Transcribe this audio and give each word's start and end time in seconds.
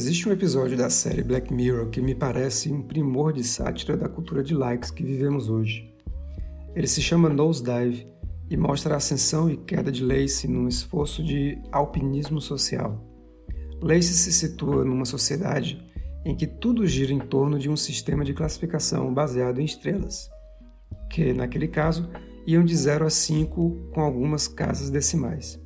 Existe 0.00 0.30
um 0.30 0.32
episódio 0.32 0.78
da 0.78 0.88
série 0.88 1.22
Black 1.22 1.52
Mirror 1.52 1.90
que 1.90 2.00
me 2.00 2.14
parece 2.14 2.72
um 2.72 2.80
primor 2.80 3.34
de 3.34 3.44
sátira 3.44 3.98
da 3.98 4.08
cultura 4.08 4.42
de 4.42 4.54
likes 4.54 4.90
que 4.90 5.04
vivemos 5.04 5.50
hoje. 5.50 5.94
Ele 6.74 6.86
se 6.86 7.02
chama 7.02 7.28
Nosedive 7.28 8.06
e 8.48 8.56
mostra 8.56 8.94
a 8.94 8.96
ascensão 8.96 9.50
e 9.50 9.58
queda 9.58 9.92
de 9.92 10.02
Lacey 10.02 10.48
num 10.48 10.66
esforço 10.66 11.22
de 11.22 11.60
alpinismo 11.70 12.40
social. 12.40 12.98
Lacey 13.82 14.14
se 14.14 14.32
situa 14.32 14.86
numa 14.86 15.04
sociedade 15.04 15.86
em 16.24 16.34
que 16.34 16.46
tudo 16.46 16.86
gira 16.86 17.12
em 17.12 17.18
torno 17.18 17.58
de 17.58 17.68
um 17.68 17.76
sistema 17.76 18.24
de 18.24 18.32
classificação 18.32 19.12
baseado 19.12 19.60
em 19.60 19.66
estrelas, 19.66 20.30
que, 21.10 21.34
naquele 21.34 21.68
caso, 21.68 22.08
iam 22.46 22.64
de 22.64 22.74
0 22.74 23.04
a 23.04 23.10
5 23.10 23.90
com 23.92 24.00
algumas 24.00 24.48
casas 24.48 24.88
decimais. 24.88 25.60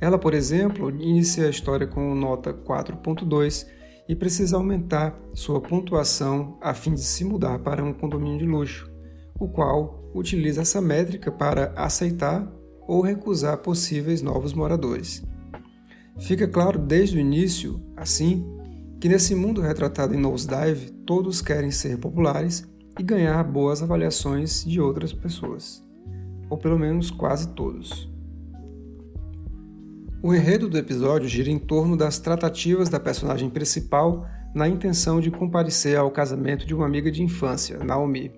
Ela, 0.00 0.18
por 0.18 0.32
exemplo, 0.32 0.90
inicia 0.90 1.46
a 1.46 1.50
história 1.50 1.86
com 1.86 2.14
nota 2.14 2.54
4.2 2.54 3.66
e 4.08 4.16
precisa 4.16 4.56
aumentar 4.56 5.16
sua 5.34 5.60
pontuação 5.60 6.58
a 6.60 6.72
fim 6.72 6.94
de 6.94 7.02
se 7.02 7.24
mudar 7.24 7.58
para 7.58 7.84
um 7.84 7.92
condomínio 7.92 8.38
de 8.38 8.46
luxo, 8.46 8.90
o 9.38 9.48
qual 9.48 10.10
utiliza 10.14 10.62
essa 10.62 10.80
métrica 10.80 11.30
para 11.30 11.72
aceitar 11.76 12.50
ou 12.88 13.02
recusar 13.02 13.58
possíveis 13.58 14.22
novos 14.22 14.52
moradores. 14.52 15.22
Fica 16.18 16.48
claro 16.48 16.78
desde 16.78 17.16
o 17.16 17.20
início, 17.20 17.80
assim, 17.96 18.44
que 19.00 19.08
nesse 19.08 19.34
mundo 19.34 19.60
retratado 19.60 20.14
em 20.14 20.18
Nosedive, 20.18 20.90
todos 21.06 21.40
querem 21.40 21.70
ser 21.70 21.98
populares 21.98 22.68
e 22.98 23.02
ganhar 23.02 23.42
boas 23.44 23.82
avaliações 23.82 24.64
de 24.64 24.80
outras 24.80 25.12
pessoas, 25.12 25.82
ou 26.50 26.58
pelo 26.58 26.78
menos 26.78 27.10
quase 27.10 27.48
todos. 27.54 28.10
O 30.22 30.34
enredo 30.34 30.68
do 30.68 30.76
episódio 30.76 31.26
gira 31.26 31.48
em 31.50 31.58
torno 31.58 31.96
das 31.96 32.18
tratativas 32.18 32.90
da 32.90 33.00
personagem 33.00 33.48
principal 33.48 34.26
na 34.54 34.68
intenção 34.68 35.18
de 35.18 35.30
comparecer 35.30 35.96
ao 35.96 36.10
casamento 36.10 36.66
de 36.66 36.74
uma 36.74 36.84
amiga 36.84 37.10
de 37.10 37.22
infância, 37.22 37.78
Naomi. 37.78 38.30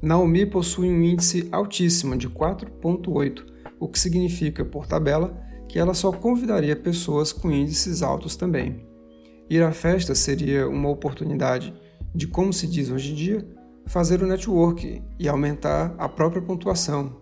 Naomi 0.00 0.46
possui 0.46 0.88
um 0.88 1.02
índice 1.02 1.48
altíssimo 1.50 2.16
de 2.16 2.28
4,8, 2.30 3.44
o 3.80 3.88
que 3.88 3.98
significa, 3.98 4.64
por 4.64 4.86
tabela, 4.86 5.36
que 5.68 5.80
ela 5.80 5.94
só 5.94 6.12
convidaria 6.12 6.76
pessoas 6.76 7.32
com 7.32 7.50
índices 7.50 8.04
altos 8.04 8.36
também. 8.36 8.86
Ir 9.48 9.64
à 9.64 9.72
festa 9.72 10.14
seria 10.14 10.68
uma 10.68 10.90
oportunidade 10.90 11.74
de, 12.14 12.28
como 12.28 12.52
se 12.52 12.68
diz 12.68 12.88
hoje 12.88 13.10
em 13.10 13.14
dia, 13.16 13.48
fazer 13.84 14.22
o 14.22 14.26
network 14.28 15.02
e 15.18 15.28
aumentar 15.28 15.92
a 15.98 16.08
própria 16.08 16.40
pontuação, 16.40 17.19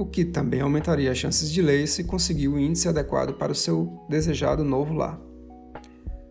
o 0.00 0.06
que 0.06 0.24
também 0.24 0.60
aumentaria 0.60 1.10
as 1.10 1.18
chances 1.18 1.50
de 1.50 1.60
Lacey 1.60 2.04
conseguir 2.04 2.48
o 2.48 2.58
índice 2.58 2.88
adequado 2.88 3.34
para 3.34 3.52
o 3.52 3.54
seu 3.54 4.04
desejado 4.08 4.64
novo 4.64 4.94
lar. 4.94 5.20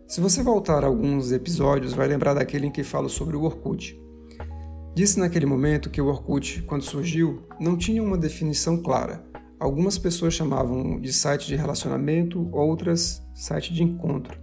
Se 0.08 0.20
você 0.20 0.42
voltar 0.42 0.82
a 0.82 0.88
alguns 0.88 1.30
episódios, 1.30 1.92
vai 1.92 2.08
lembrar 2.08 2.34
daquele 2.34 2.66
em 2.66 2.70
que 2.70 2.82
falo 2.82 3.08
sobre 3.08 3.36
o 3.36 3.42
Orkut. 3.42 3.96
Disse 4.92 5.20
naquele 5.20 5.46
momento 5.46 5.88
que 5.88 6.00
o 6.00 6.06
Orkut, 6.06 6.62
quando 6.62 6.82
surgiu, 6.82 7.42
não 7.60 7.76
tinha 7.76 8.02
uma 8.02 8.18
definição 8.18 8.82
clara. 8.82 9.24
Algumas 9.58 9.96
pessoas 9.98 10.34
chamavam 10.34 11.00
de 11.00 11.12
site 11.12 11.46
de 11.46 11.54
relacionamento, 11.54 12.48
outras 12.52 13.22
site 13.34 13.72
de 13.72 13.84
encontro. 13.84 14.36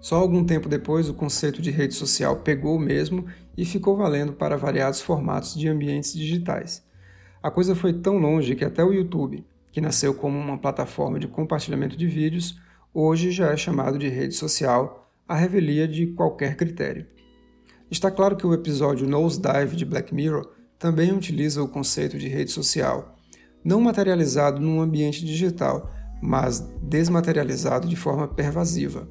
Só 0.00 0.16
algum 0.16 0.44
tempo 0.44 0.68
depois, 0.68 1.08
o 1.08 1.14
conceito 1.14 1.60
de 1.60 1.70
rede 1.72 1.94
social 1.94 2.36
pegou 2.36 2.78
mesmo 2.78 3.26
e 3.56 3.64
ficou 3.64 3.96
valendo 3.96 4.34
para 4.34 4.56
variados 4.56 5.00
formatos 5.00 5.54
de 5.56 5.68
ambientes 5.68 6.12
digitais. 6.12 6.88
A 7.42 7.50
coisa 7.50 7.74
foi 7.74 7.94
tão 7.94 8.18
longe 8.18 8.54
que 8.54 8.64
até 8.64 8.84
o 8.84 8.92
YouTube, 8.92 9.46
que 9.72 9.80
nasceu 9.80 10.12
como 10.12 10.38
uma 10.38 10.58
plataforma 10.58 11.18
de 11.18 11.26
compartilhamento 11.26 11.96
de 11.96 12.06
vídeos, 12.06 12.60
hoje 12.92 13.30
já 13.30 13.50
é 13.50 13.56
chamado 13.56 13.98
de 13.98 14.08
rede 14.08 14.34
social, 14.34 15.10
a 15.26 15.34
revelia 15.34 15.88
de 15.88 16.08
qualquer 16.08 16.54
critério. 16.54 17.06
Está 17.90 18.10
claro 18.10 18.36
que 18.36 18.46
o 18.46 18.52
episódio 18.52 19.08
Nosedive 19.08 19.74
de 19.74 19.86
Black 19.86 20.14
Mirror 20.14 20.50
também 20.78 21.12
utiliza 21.12 21.62
o 21.62 21.68
conceito 21.68 22.18
de 22.18 22.28
rede 22.28 22.50
social, 22.50 23.16
não 23.64 23.80
materializado 23.80 24.60
num 24.60 24.80
ambiente 24.80 25.24
digital, 25.24 25.90
mas 26.22 26.60
desmaterializado 26.82 27.88
de 27.88 27.96
forma 27.96 28.28
pervasiva. 28.28 29.08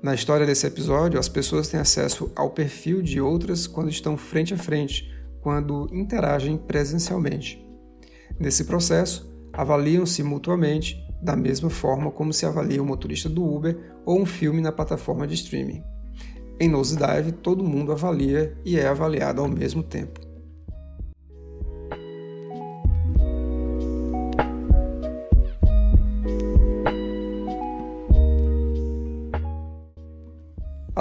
Na 0.00 0.14
história 0.14 0.46
desse 0.46 0.66
episódio, 0.66 1.18
as 1.18 1.28
pessoas 1.28 1.68
têm 1.68 1.80
acesso 1.80 2.30
ao 2.36 2.50
perfil 2.50 3.02
de 3.02 3.20
outras 3.20 3.66
quando 3.66 3.90
estão 3.90 4.16
frente 4.16 4.54
a 4.54 4.56
frente, 4.56 5.10
quando 5.40 5.88
interagem 5.92 6.56
presencialmente. 6.56 7.64
Nesse 8.38 8.64
processo, 8.64 9.30
avaliam-se 9.52 10.22
mutuamente 10.22 11.04
da 11.20 11.36
mesma 11.36 11.68
forma 11.68 12.10
como 12.10 12.32
se 12.32 12.46
avalia 12.46 12.82
o 12.82 12.86
motorista 12.86 13.28
do 13.28 13.44
Uber 13.44 13.78
ou 14.06 14.18
um 14.20 14.26
filme 14.26 14.60
na 14.60 14.72
plataforma 14.72 15.26
de 15.26 15.34
streaming. 15.34 15.82
Em 16.58 16.68
Nosedive, 16.68 17.32
todo 17.32 17.64
mundo 17.64 17.92
avalia 17.92 18.56
e 18.64 18.78
é 18.78 18.86
avaliado 18.86 19.40
ao 19.40 19.48
mesmo 19.48 19.82
tempo. 19.82 20.29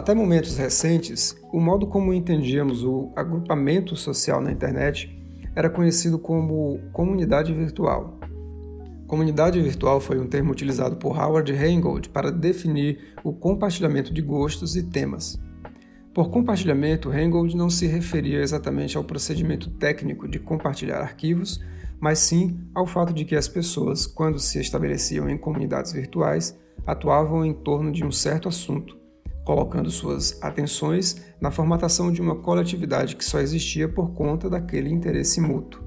Até 0.09 0.18
momentos 0.18 0.58
recentes, 0.58 1.38
o 1.53 1.59
modo 1.59 1.86
como 1.86 2.12
entendíamos 2.12 2.84
o 2.84 3.12
agrupamento 3.16 3.96
social 3.96 4.42
na 4.42 4.52
internet 4.52 5.16
era 5.56 5.70
conhecido 5.70 6.18
como 6.18 6.80
comunidade 6.92 7.53
virtual. 7.53 8.19
Comunidade 9.06 9.62
virtual 9.62 10.02
foi 10.02 10.19
um 10.19 10.25
termo 10.25 10.52
utilizado 10.52 10.96
por 10.96 11.16
Howard 11.16 11.53
Reingold 11.53 12.09
para 12.09 12.31
definir 12.31 13.14
o 13.24 13.31
compartilhamento 13.31 14.12
de 14.12 14.19
gostos 14.24 14.75
e 14.75 14.81
temas. 14.81 15.40
Por 16.12 16.31
compartilhamento, 16.31 17.08
Reingold 17.08 17.56
não 17.56 17.69
se 17.69 17.86
referia 17.86 18.42
exatamente 18.42 18.98
ao 18.98 19.03
procedimento 19.03 19.69
técnico 19.69 20.28
de 20.28 20.40
compartilhar 20.40 21.02
arquivos, 21.02 21.64
mas 22.00 22.18
sim 22.18 22.59
ao 22.74 22.88
fato 22.88 23.14
de 23.14 23.25
que 23.25 23.36
as 23.36 23.48
pessoas, 23.48 24.08
quando 24.08 24.40
se 24.40 24.59
estabeleciam 24.59 25.30
em 25.30 25.38
comunidades 25.38 25.92
virtuais, 25.92 26.58
atuavam 26.84 27.46
em 27.46 27.53
torno 27.53 27.92
de 27.92 28.03
um 28.03 28.12
certo 28.12 28.50
assunto 28.50 28.99
colocando 29.50 29.90
suas 29.90 30.38
atenções 30.44 31.24
na 31.42 31.50
formatação 31.50 32.12
de 32.12 32.22
uma 32.22 32.36
coletividade 32.36 33.16
que 33.16 33.26
só 33.26 33.40
existia 33.40 33.90
por 33.90 34.12
conta 34.12 34.48
daquele 34.48 34.92
interesse 34.92 35.42
mútuo. 35.42 35.82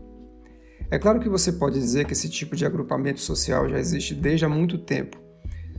É 0.91 0.99
claro 0.99 1.21
que 1.21 1.29
você 1.29 1.53
pode 1.53 1.79
dizer 1.79 2.05
que 2.05 2.13
esse 2.13 2.29
tipo 2.29 2.57
de 2.57 2.67
agrupamento 2.67 3.21
social 3.21 3.69
já 3.69 3.79
existe 3.79 4.17
desde 4.17 4.45
há 4.45 4.49
muito 4.49 4.79
tempo. 4.79 5.17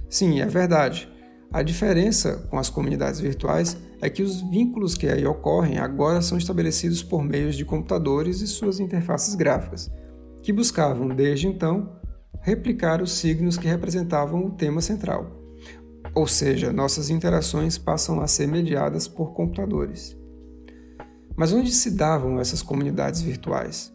Sim, 0.10 0.40
é 0.40 0.46
verdade. 0.46 1.12
A 1.52 1.62
diferença 1.62 2.48
com 2.50 2.58
as 2.58 2.70
comunidades 2.70 3.20
virtuais 3.20 3.76
é 4.02 4.10
que 4.10 4.24
os 4.24 4.40
vínculos 4.50 4.96
que 4.96 5.10
aí 5.10 5.26
ocorrem 5.26 5.78
agora 5.78 6.22
são 6.22 6.38
estabelecidos 6.38 7.04
por 7.04 7.22
meios 7.22 7.54
de 7.54 7.66
computadores 7.66 8.40
e 8.40 8.48
suas 8.48 8.80
interfaces 8.80 9.36
gráficas, 9.36 9.92
que 10.42 10.54
buscavam, 10.54 11.10
desde 11.10 11.48
então, 11.48 12.00
replicar 12.40 13.02
os 13.02 13.12
signos 13.12 13.58
que 13.58 13.68
representavam 13.68 14.46
o 14.46 14.52
tema 14.52 14.80
central. 14.80 15.43
Ou 16.16 16.28
seja, 16.28 16.72
nossas 16.72 17.10
interações 17.10 17.78
passam 17.78 18.22
a 18.22 18.28
ser 18.28 18.48
mediadas 18.48 19.08
por 19.08 19.34
computadores. 19.34 20.16
Mas 21.36 21.52
onde 21.52 21.72
se 21.72 21.90
davam 21.90 22.40
essas 22.40 22.62
comunidades 22.62 23.22
virtuais? 23.22 23.92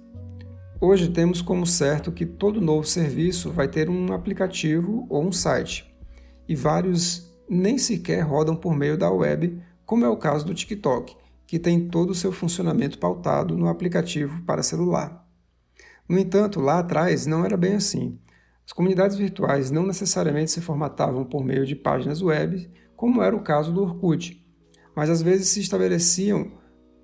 Hoje 0.80 1.10
temos 1.10 1.40
como 1.40 1.64
certo 1.64 2.10
que 2.10 2.26
todo 2.26 2.60
novo 2.60 2.86
serviço 2.86 3.52
vai 3.52 3.68
ter 3.68 3.88
um 3.88 4.12
aplicativo 4.12 5.06
ou 5.08 5.24
um 5.24 5.30
site, 5.30 5.92
e 6.48 6.56
vários 6.56 7.32
nem 7.48 7.78
sequer 7.78 8.22
rodam 8.22 8.56
por 8.56 8.74
meio 8.74 8.98
da 8.98 9.10
web, 9.10 9.62
como 9.86 10.04
é 10.04 10.08
o 10.08 10.16
caso 10.16 10.44
do 10.44 10.54
TikTok, 10.54 11.16
que 11.46 11.58
tem 11.58 11.88
todo 11.88 12.10
o 12.10 12.14
seu 12.14 12.32
funcionamento 12.32 12.98
pautado 12.98 13.56
no 13.56 13.68
aplicativo 13.68 14.42
para 14.42 14.62
celular. 14.62 15.24
No 16.08 16.18
entanto, 16.18 16.60
lá 16.60 16.80
atrás 16.80 17.26
não 17.26 17.44
era 17.44 17.56
bem 17.56 17.74
assim. 17.74 18.18
As 18.68 18.72
comunidades 18.74 19.16
virtuais 19.16 19.70
não 19.70 19.86
necessariamente 19.86 20.50
se 20.50 20.60
formatavam 20.60 21.24
por 21.24 21.42
meio 21.42 21.64
de 21.64 21.74
páginas 21.74 22.20
web, 22.20 22.70
como 22.94 23.22
era 23.22 23.34
o 23.34 23.40
caso 23.40 23.72
do 23.72 23.80
Orkut, 23.80 24.46
mas 24.94 25.08
às 25.08 25.22
vezes 25.22 25.48
se 25.48 25.60
estabeleciam 25.60 26.52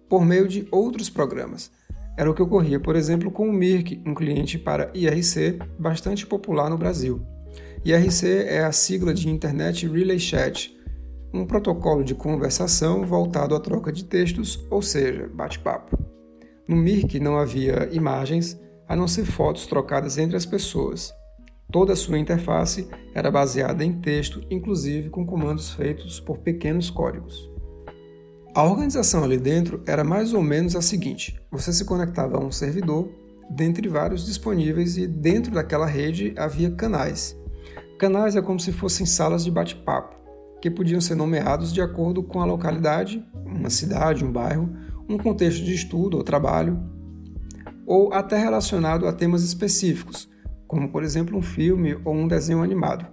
por 0.06 0.26
meio 0.26 0.46
de 0.46 0.69
outros 0.70 1.08
programas. 1.08 1.72
Era 2.19 2.31
o 2.31 2.34
que 2.34 2.43
ocorria, 2.43 2.78
por 2.78 2.94
exemplo, 2.94 3.31
com 3.31 3.49
o 3.49 3.52
Mirk, 3.52 4.02
um 4.05 4.12
cliente 4.12 4.58
para 4.58 4.93
IRC 4.93 5.58
bastante 5.78 6.26
popular 6.26 6.69
no 6.69 6.76
Brasil. 6.76 7.22
IRC 7.82 8.44
é 8.46 8.62
a 8.62 8.70
sigla 8.70 9.14
de 9.14 9.31
Internet 9.31 9.88
Relay 9.88 10.19
Chat, 10.19 10.78
um 11.32 11.46
protocolo 11.46 12.05
de 12.05 12.14
conversação 12.14 13.06
voltado 13.06 13.55
à 13.55 13.58
troca 13.58 13.90
de 13.90 14.05
textos, 14.05 14.62
ou 14.70 14.82
seja, 14.82 15.31
bate-papo. 15.32 15.96
No 16.69 16.76
Mirk 16.76 17.19
não 17.19 17.38
havia 17.38 17.88
imagens, 17.90 18.60
a 18.87 18.94
não 18.94 19.08
ser 19.08 19.25
fotos 19.25 19.67
trocadas 19.67 20.19
entre 20.19 20.37
as 20.37 20.44
pessoas. 20.44 21.10
Toda 21.74 21.94
a 21.94 21.96
sua 21.96 22.20
interface 22.20 22.88
era 23.12 23.32
baseada 23.32 23.84
em 23.84 23.94
texto, 23.94 24.40
inclusive 24.48 25.10
com 25.10 25.26
comandos 25.26 25.72
feitos 25.72 26.20
por 26.20 26.38
pequenos 26.38 26.88
códigos. 26.88 27.50
A 28.54 28.62
organização 28.62 29.24
ali 29.24 29.38
dentro 29.38 29.82
era 29.84 30.04
mais 30.04 30.32
ou 30.32 30.40
menos 30.40 30.76
a 30.76 30.80
seguinte: 30.80 31.36
você 31.50 31.72
se 31.72 31.84
conectava 31.84 32.36
a 32.36 32.40
um 32.40 32.52
servidor, 32.52 33.08
dentre 33.50 33.88
vários 33.88 34.24
disponíveis, 34.24 34.96
e 34.96 35.08
dentro 35.08 35.52
daquela 35.52 35.84
rede 35.84 36.32
havia 36.38 36.70
canais. 36.70 37.36
Canais 37.98 38.36
é 38.36 38.40
como 38.40 38.60
se 38.60 38.70
fossem 38.70 39.04
salas 39.04 39.42
de 39.42 39.50
bate-papo, 39.50 40.14
que 40.62 40.70
podiam 40.70 41.00
ser 41.00 41.16
nomeados 41.16 41.72
de 41.72 41.82
acordo 41.82 42.22
com 42.22 42.40
a 42.40 42.44
localidade, 42.44 43.20
uma 43.44 43.68
cidade, 43.68 44.24
um 44.24 44.30
bairro, 44.30 44.72
um 45.08 45.18
contexto 45.18 45.64
de 45.64 45.74
estudo 45.74 46.18
ou 46.18 46.22
trabalho, 46.22 46.80
ou 47.84 48.12
até 48.12 48.38
relacionado 48.38 49.08
a 49.08 49.12
temas 49.12 49.42
específicos, 49.42 50.32
como 50.74 50.88
por 50.88 51.04
exemplo 51.04 51.38
um 51.38 51.42
filme 51.42 51.96
ou 52.04 52.12
um 52.12 52.26
desenho 52.26 52.60
animado. 52.60 53.06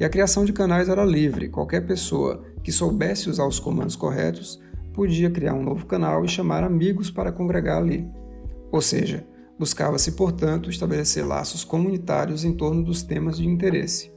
E 0.00 0.04
a 0.04 0.08
criação 0.08 0.44
de 0.44 0.52
canais 0.52 0.88
era 0.88 1.04
livre, 1.04 1.48
qualquer 1.48 1.86
pessoa 1.86 2.42
que 2.60 2.72
soubesse 2.72 3.30
usar 3.30 3.46
os 3.46 3.60
comandos 3.60 3.94
corretos 3.94 4.60
podia 4.92 5.30
criar 5.30 5.54
um 5.54 5.62
novo 5.62 5.86
canal 5.86 6.24
e 6.24 6.28
chamar 6.28 6.64
amigos 6.64 7.08
para 7.08 7.30
congregar 7.30 7.78
ali. 7.78 8.04
Ou 8.72 8.80
seja, 8.80 9.24
buscava-se, 9.56 10.10
portanto, 10.12 10.68
estabelecer 10.68 11.24
laços 11.24 11.62
comunitários 11.62 12.44
em 12.44 12.52
torno 12.52 12.82
dos 12.82 13.04
temas 13.04 13.38
de 13.38 13.46
interesse. 13.46 14.10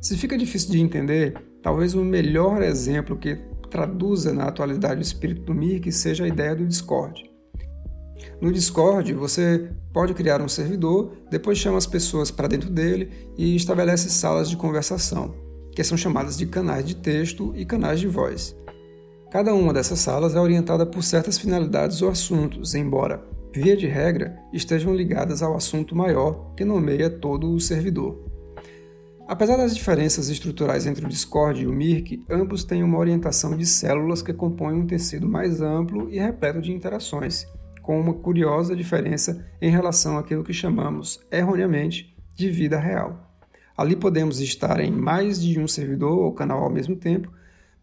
Se 0.00 0.16
fica 0.16 0.38
difícil 0.38 0.70
de 0.70 0.80
entender, 0.80 1.34
talvez 1.62 1.92
o 1.92 2.02
melhor 2.02 2.62
exemplo 2.62 3.18
que 3.18 3.36
traduza 3.70 4.32
na 4.32 4.44
atualidade 4.44 5.00
o 5.00 5.02
espírito 5.02 5.42
do 5.42 5.54
Mirk 5.54 5.92
seja 5.92 6.24
a 6.24 6.28
ideia 6.28 6.56
do 6.56 6.66
Discord. 6.66 7.30
No 8.40 8.52
Discord, 8.52 9.12
você 9.14 9.70
pode 9.92 10.14
criar 10.14 10.42
um 10.42 10.48
servidor, 10.48 11.12
depois 11.30 11.58
chama 11.58 11.78
as 11.78 11.86
pessoas 11.86 12.30
para 12.30 12.48
dentro 12.48 12.70
dele 12.70 13.10
e 13.36 13.56
estabelece 13.56 14.10
salas 14.10 14.50
de 14.50 14.56
conversação, 14.56 15.34
que 15.74 15.82
são 15.82 15.96
chamadas 15.96 16.36
de 16.36 16.46
canais 16.46 16.84
de 16.84 16.96
texto 16.96 17.52
e 17.56 17.64
canais 17.64 18.00
de 18.00 18.06
voz. 18.06 18.56
Cada 19.30 19.54
uma 19.54 19.72
dessas 19.72 19.98
salas 19.98 20.34
é 20.34 20.40
orientada 20.40 20.86
por 20.86 21.02
certas 21.02 21.38
finalidades 21.38 22.00
ou 22.00 22.08
assuntos, 22.08 22.74
embora, 22.74 23.24
via 23.54 23.76
de 23.76 23.86
regra, 23.86 24.38
estejam 24.52 24.94
ligadas 24.94 25.42
ao 25.42 25.56
assunto 25.56 25.96
maior 25.96 26.54
que 26.54 26.64
nomeia 26.64 27.10
todo 27.10 27.50
o 27.52 27.60
servidor. 27.60 28.24
Apesar 29.26 29.56
das 29.56 29.74
diferenças 29.74 30.28
estruturais 30.28 30.86
entre 30.86 31.04
o 31.04 31.08
Discord 31.08 31.60
e 31.60 31.66
o 31.66 31.72
Mirk, 31.72 32.24
ambos 32.30 32.62
têm 32.62 32.84
uma 32.84 32.98
orientação 32.98 33.56
de 33.56 33.66
células 33.66 34.22
que 34.22 34.32
compõem 34.32 34.76
um 34.76 34.86
tecido 34.86 35.28
mais 35.28 35.60
amplo 35.60 36.08
e 36.08 36.18
repleto 36.18 36.60
de 36.60 36.72
interações, 36.72 37.44
com 37.86 38.00
uma 38.00 38.14
curiosa 38.14 38.74
diferença 38.74 39.46
em 39.62 39.70
relação 39.70 40.18
àquilo 40.18 40.42
que 40.42 40.52
chamamos, 40.52 41.20
erroneamente, 41.30 42.12
de 42.34 42.50
vida 42.50 42.80
real. 42.80 43.32
Ali 43.76 43.94
podemos 43.94 44.40
estar 44.40 44.80
em 44.80 44.90
mais 44.90 45.40
de 45.40 45.60
um 45.60 45.68
servidor 45.68 46.18
ou 46.18 46.32
canal 46.32 46.64
ao 46.64 46.70
mesmo 46.70 46.96
tempo, 46.96 47.30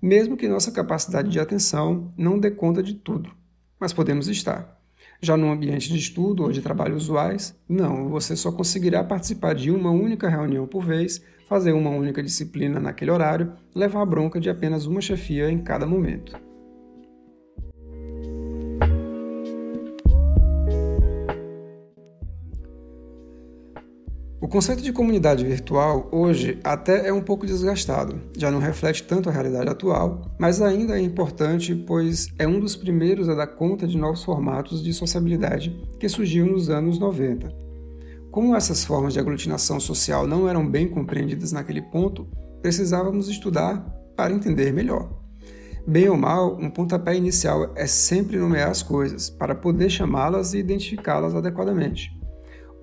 mesmo 0.01 0.35
que 0.35 0.45
nossa 0.45 0.73
capacidade 0.73 1.29
de 1.29 1.39
atenção 1.39 2.11
não 2.17 2.37
dê 2.37 2.51
conta 2.51 2.83
de 2.83 2.95
tudo, 2.95 3.31
mas 3.79 3.93
podemos 3.93 4.27
estar. 4.27 4.77
Já 5.21 5.37
no 5.37 5.49
ambiente 5.49 5.87
de 5.87 5.97
estudo 5.97 6.43
ou 6.43 6.51
de 6.51 6.61
trabalho 6.61 6.97
usuais, 6.97 7.57
não, 7.69 8.09
você 8.09 8.35
só 8.35 8.51
conseguirá 8.51 9.05
participar 9.05 9.55
de 9.55 9.71
uma 9.71 9.89
única 9.89 10.27
reunião 10.27 10.67
por 10.67 10.83
vez, 10.83 11.23
fazer 11.47 11.71
uma 11.71 11.91
única 11.91 12.21
disciplina 12.21 12.77
naquele 12.77 13.11
horário, 13.11 13.53
levar 13.73 14.01
a 14.01 14.05
bronca 14.05 14.37
de 14.37 14.49
apenas 14.49 14.85
uma 14.85 14.99
chefia 14.99 15.49
em 15.49 15.59
cada 15.59 15.85
momento. 15.87 16.37
Conceito 24.53 24.83
de 24.83 24.93
comunidade 24.93 25.43
virtual 25.43 26.07
hoje 26.11 26.59
até 26.63 27.07
é 27.07 27.11
um 27.11 27.23
pouco 27.23 27.43
desgastado, 27.43 28.21
já 28.37 28.51
não 28.51 28.59
reflete 28.59 29.01
tanto 29.01 29.27
a 29.27 29.31
realidade 29.31 29.67
atual, 29.67 30.31
mas 30.37 30.61
ainda 30.61 30.95
é 30.95 31.01
importante 31.01 31.73
pois 31.73 32.27
é 32.37 32.47
um 32.47 32.59
dos 32.59 32.75
primeiros 32.75 33.27
a 33.27 33.33
dar 33.33 33.47
conta 33.47 33.87
de 33.87 33.97
novos 33.97 34.23
formatos 34.23 34.83
de 34.83 34.93
sociabilidade 34.93 35.75
que 35.99 36.07
surgiu 36.07 36.45
nos 36.45 36.69
anos 36.69 36.99
90. 36.99 37.51
Como 38.29 38.55
essas 38.55 38.85
formas 38.85 39.13
de 39.13 39.19
aglutinação 39.19 39.79
social 39.79 40.27
não 40.27 40.47
eram 40.47 40.69
bem 40.69 40.87
compreendidas 40.87 41.51
naquele 41.51 41.81
ponto, 41.81 42.27
precisávamos 42.61 43.29
estudar 43.29 43.83
para 44.15 44.35
entender 44.35 44.71
melhor. 44.71 45.19
Bem 45.87 46.07
ou 46.09 46.15
mal, 46.15 46.59
um 46.61 46.69
pontapé 46.69 47.15
inicial 47.15 47.73
é 47.75 47.87
sempre 47.87 48.37
nomear 48.37 48.69
as 48.69 48.83
coisas, 48.83 49.31
para 49.31 49.55
poder 49.55 49.89
chamá-las 49.89 50.53
e 50.53 50.59
identificá-las 50.59 51.33
adequadamente. 51.33 52.21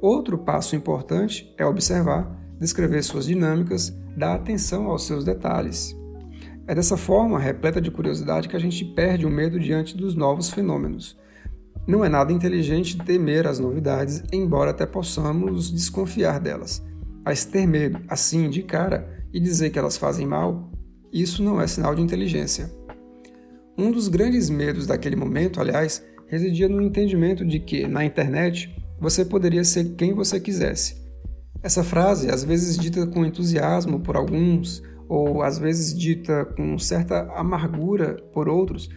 Outro 0.00 0.38
passo 0.38 0.74
importante 0.74 1.52
é 1.58 1.64
observar, 1.64 2.38
descrever 2.58 3.02
suas 3.02 3.26
dinâmicas, 3.26 3.94
dar 4.16 4.34
atenção 4.34 4.86
aos 4.86 5.06
seus 5.06 5.24
detalhes. 5.24 5.94
É 6.66 6.74
dessa 6.74 6.96
forma, 6.96 7.38
repleta 7.38 7.80
de 7.80 7.90
curiosidade, 7.90 8.48
que 8.48 8.56
a 8.56 8.60
gente 8.60 8.84
perde 8.84 9.26
o 9.26 9.30
medo 9.30 9.58
diante 9.58 9.96
dos 9.96 10.14
novos 10.14 10.50
fenômenos. 10.50 11.18
Não 11.86 12.04
é 12.04 12.08
nada 12.08 12.32
inteligente 12.32 12.96
temer 12.98 13.46
as 13.46 13.58
novidades, 13.58 14.22
embora 14.32 14.70
até 14.70 14.86
possamos 14.86 15.70
desconfiar 15.70 16.38
delas. 16.38 16.82
Mas 17.24 17.44
ter 17.44 17.66
medo, 17.66 18.00
assim, 18.08 18.48
de 18.48 18.62
cara, 18.62 19.26
e 19.32 19.40
dizer 19.40 19.70
que 19.70 19.78
elas 19.78 19.96
fazem 19.96 20.26
mal, 20.26 20.70
isso 21.12 21.42
não 21.42 21.60
é 21.60 21.66
sinal 21.66 21.94
de 21.94 22.02
inteligência. 22.02 22.70
Um 23.76 23.90
dos 23.90 24.08
grandes 24.08 24.48
medos 24.48 24.86
daquele 24.86 25.16
momento, 25.16 25.60
aliás, 25.60 26.04
residia 26.26 26.68
no 26.68 26.80
entendimento 26.80 27.44
de 27.44 27.58
que, 27.58 27.86
na 27.86 28.04
internet, 28.04 28.74
você 29.00 29.24
poderia 29.24 29.64
ser 29.64 29.94
quem 29.96 30.12
você 30.12 30.38
quisesse. 30.38 31.00
Essa 31.62 31.82
frase, 31.82 32.30
às 32.30 32.44
vezes 32.44 32.76
dita 32.76 33.06
com 33.06 33.24
entusiasmo 33.24 34.00
por 34.00 34.16
alguns, 34.16 34.82
ou 35.08 35.42
às 35.42 35.58
vezes 35.58 35.98
dita 35.98 36.44
com 36.44 36.78
certa 36.78 37.22
amargura 37.34 38.16
por 38.32 38.48
outros, 38.48 38.88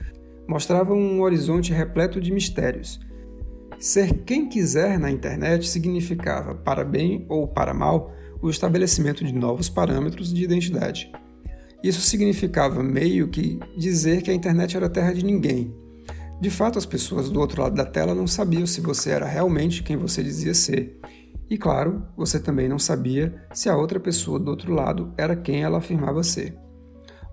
mostrava 0.47 0.94
um 0.94 1.21
horizonte 1.21 1.73
repleto 1.73 2.21
de 2.21 2.31
mistérios. 2.31 3.00
Ser 3.79 4.23
quem 4.23 4.47
quiser 4.47 5.00
na 5.00 5.09
internet 5.09 5.67
significava, 5.67 6.53
para 6.53 6.85
bem 6.85 7.25
ou 7.27 7.47
para 7.47 7.73
mal, 7.73 8.13
o 8.41 8.50
estabelecimento 8.50 9.23
de 9.23 9.33
novos 9.33 9.69
parâmetros 9.69 10.33
de 10.33 10.44
identidade. 10.44 11.11
Isso 11.83 12.01
significava 12.01 12.81
meio 12.83 13.27
que 13.27 13.59
dizer 13.77 14.21
que 14.21 14.31
a 14.31 14.33
internet 14.33 14.77
era 14.77 14.89
terra 14.89 15.13
de 15.13 15.25
ninguém, 15.25 15.73
de 16.39 16.50
fato, 16.50 16.77
as 16.77 16.85
pessoas 16.85 17.30
do 17.30 17.39
outro 17.39 17.62
lado 17.62 17.75
da 17.75 17.85
tela 17.85 18.13
não 18.13 18.27
sabiam 18.27 18.68
se 18.68 18.81
você 18.81 19.12
era 19.12 19.25
realmente 19.25 19.83
quem 19.83 19.95
você 19.95 20.21
dizia 20.21 20.53
ser. 20.53 21.00
E 21.50 21.57
claro, 21.57 22.06
você 22.18 22.39
também 22.39 22.68
não 22.68 22.80
sabia 22.80 23.45
se 23.53 23.69
a 23.69 23.77
outra 23.77 24.00
pessoa 24.00 24.39
do 24.39 24.50
outro 24.50 24.74
lado 24.74 25.13
era 25.18 25.35
quem 25.35 25.63
ela 25.63 25.77
afirmava 25.77 26.24
ser. 26.24 26.57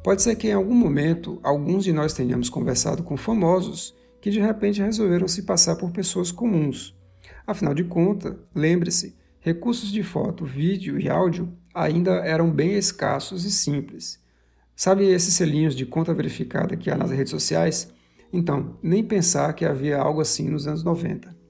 Pode 0.02 0.22
ser 0.22 0.36
que 0.36 0.48
em 0.48 0.52
algum 0.52 0.74
momento 0.74 1.38
alguns 1.42 1.84
de 1.84 1.92
nós 1.92 2.14
tenhamos 2.14 2.48
conversado 2.48 3.02
com 3.02 3.16
famosos 3.16 3.94
que 4.20 4.30
de 4.30 4.40
repente 4.40 4.82
resolveram 4.82 5.26
se 5.26 5.42
passar 5.42 5.76
por 5.76 5.90
pessoas 5.90 6.30
comuns. 6.30 6.96
Afinal 7.46 7.74
de 7.74 7.84
contas, 7.84 8.34
lembre-se, 8.54 9.16
recursos 9.40 9.90
de 9.90 10.02
foto, 10.02 10.44
vídeo 10.44 11.00
e 11.00 11.08
áudio 11.08 11.52
ainda 11.74 12.12
eram 12.16 12.50
bem 12.50 12.74
escassos 12.74 13.44
e 13.44 13.50
simples. 13.50 14.20
Sabe 14.76 15.04
esses 15.04 15.34
selinhos 15.34 15.74
de 15.74 15.84
conta 15.84 16.14
verificada 16.14 16.76
que 16.76 16.90
há 16.90 16.96
nas 16.96 17.10
redes 17.10 17.30
sociais? 17.30 17.92
Então, 18.32 18.78
nem 18.82 19.02
pensar 19.02 19.52
que 19.54 19.64
havia 19.64 19.98
algo 19.98 20.20
assim 20.20 20.48
nos 20.48 20.66
anos 20.66 20.84
90. 20.84 21.40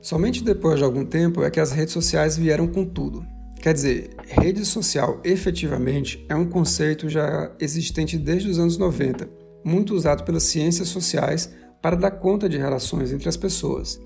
Somente 0.00 0.44
depois 0.44 0.78
de 0.78 0.84
algum 0.84 1.04
tempo 1.04 1.42
é 1.42 1.50
que 1.50 1.58
as 1.58 1.72
redes 1.72 1.92
sociais 1.92 2.38
vieram 2.38 2.68
com 2.68 2.84
tudo. 2.84 3.26
Quer 3.60 3.74
dizer, 3.74 4.10
rede 4.24 4.64
social 4.64 5.20
efetivamente 5.24 6.24
é 6.28 6.36
um 6.36 6.48
conceito 6.48 7.08
já 7.08 7.50
existente 7.58 8.16
desde 8.16 8.48
os 8.48 8.60
anos 8.60 8.78
90, 8.78 9.28
muito 9.64 9.92
usado 9.92 10.22
pelas 10.22 10.44
ciências 10.44 10.86
sociais 10.86 11.52
para 11.82 11.96
dar 11.96 12.12
conta 12.12 12.48
de 12.48 12.56
relações 12.56 13.12
entre 13.12 13.28
as 13.28 13.36
pessoas. 13.36 14.00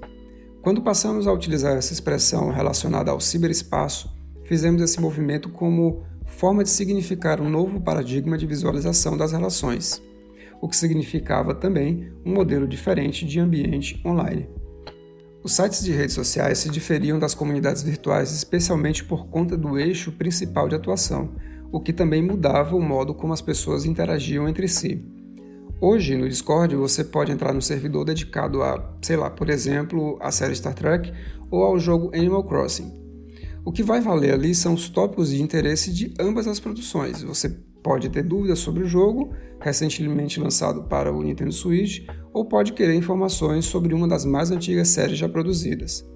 Quando 0.63 0.83
passamos 0.83 1.27
a 1.27 1.33
utilizar 1.33 1.75
essa 1.77 1.93
expressão 1.93 2.51
relacionada 2.51 3.11
ao 3.11 3.19
ciberespaço, 3.19 4.15
fizemos 4.45 4.83
esse 4.83 5.01
movimento 5.01 5.49
como 5.49 6.03
forma 6.27 6.63
de 6.63 6.69
significar 6.69 7.41
um 7.41 7.49
novo 7.49 7.81
paradigma 7.81 8.37
de 8.37 8.47
visualização 8.47 9.17
das 9.17 9.33
relações, 9.33 10.03
o 10.61 10.69
que 10.69 10.77
significava 10.77 11.55
também 11.55 12.13
um 12.27 12.35
modelo 12.35 12.69
diferente 12.69 13.25
de 13.25 13.41
ambiente 13.41 14.03
online. 14.05 14.51
Os 15.43 15.53
sites 15.53 15.83
de 15.83 15.93
redes 15.93 16.15
sociais 16.15 16.59
se 16.59 16.69
diferiam 16.69 17.19
das 17.19 17.35
comunidades 17.35 17.83
virtuais 17.83 18.31
especialmente 18.31 19.03
por 19.03 19.29
conta 19.29 19.57
do 19.57 19.79
eixo 19.79 20.13
principal 20.13 20.69
de 20.69 20.75
atuação, 20.75 21.31
o 21.73 21.81
que 21.81 21.93
também 21.93 22.23
mudava 22.23 22.77
o 22.77 22.83
modo 22.83 23.15
como 23.15 23.33
as 23.33 23.41
pessoas 23.41 23.87
interagiam 23.87 24.47
entre 24.47 24.69
si. 24.69 25.03
Hoje, 25.83 26.15
no 26.15 26.29
Discord, 26.29 26.77
você 26.77 27.03
pode 27.03 27.33
entrar 27.33 27.55
no 27.55 27.63
servidor 27.63 28.05
dedicado 28.05 28.63
a, 28.63 28.95
sei 29.01 29.17
lá, 29.17 29.31
por 29.31 29.49
exemplo, 29.49 30.19
a 30.21 30.31
série 30.31 30.55
Star 30.55 30.75
Trek 30.75 31.11
ou 31.51 31.65
ao 31.65 31.79
jogo 31.79 32.11
Animal 32.15 32.45
Crossing. 32.45 32.93
O 33.65 33.73
que 33.73 33.83
vai 33.83 33.99
valer 33.99 34.35
ali 34.35 34.55
são 34.55 34.75
os 34.75 34.91
tópicos 34.91 35.31
de 35.31 35.43
interesse 35.43 35.91
de 35.91 36.13
ambas 36.21 36.47
as 36.47 36.61
produções. 36.61 37.23
Você 37.23 37.49
pode 37.83 38.11
ter 38.11 38.23
dúvidas 38.23 38.59
sobre 38.59 38.83
o 38.83 38.87
jogo, 38.87 39.33
recentemente 39.59 40.39
lançado 40.39 40.83
para 40.83 41.11
o 41.11 41.23
Nintendo 41.23 41.53
Switch, 41.53 42.07
ou 42.31 42.45
pode 42.45 42.75
querer 42.75 42.95
informações 42.95 43.65
sobre 43.65 43.95
uma 43.95 44.07
das 44.07 44.27
mais 44.27 44.51
antigas 44.51 44.89
séries 44.89 45.17
já 45.17 45.31
produzidas. 45.31 46.07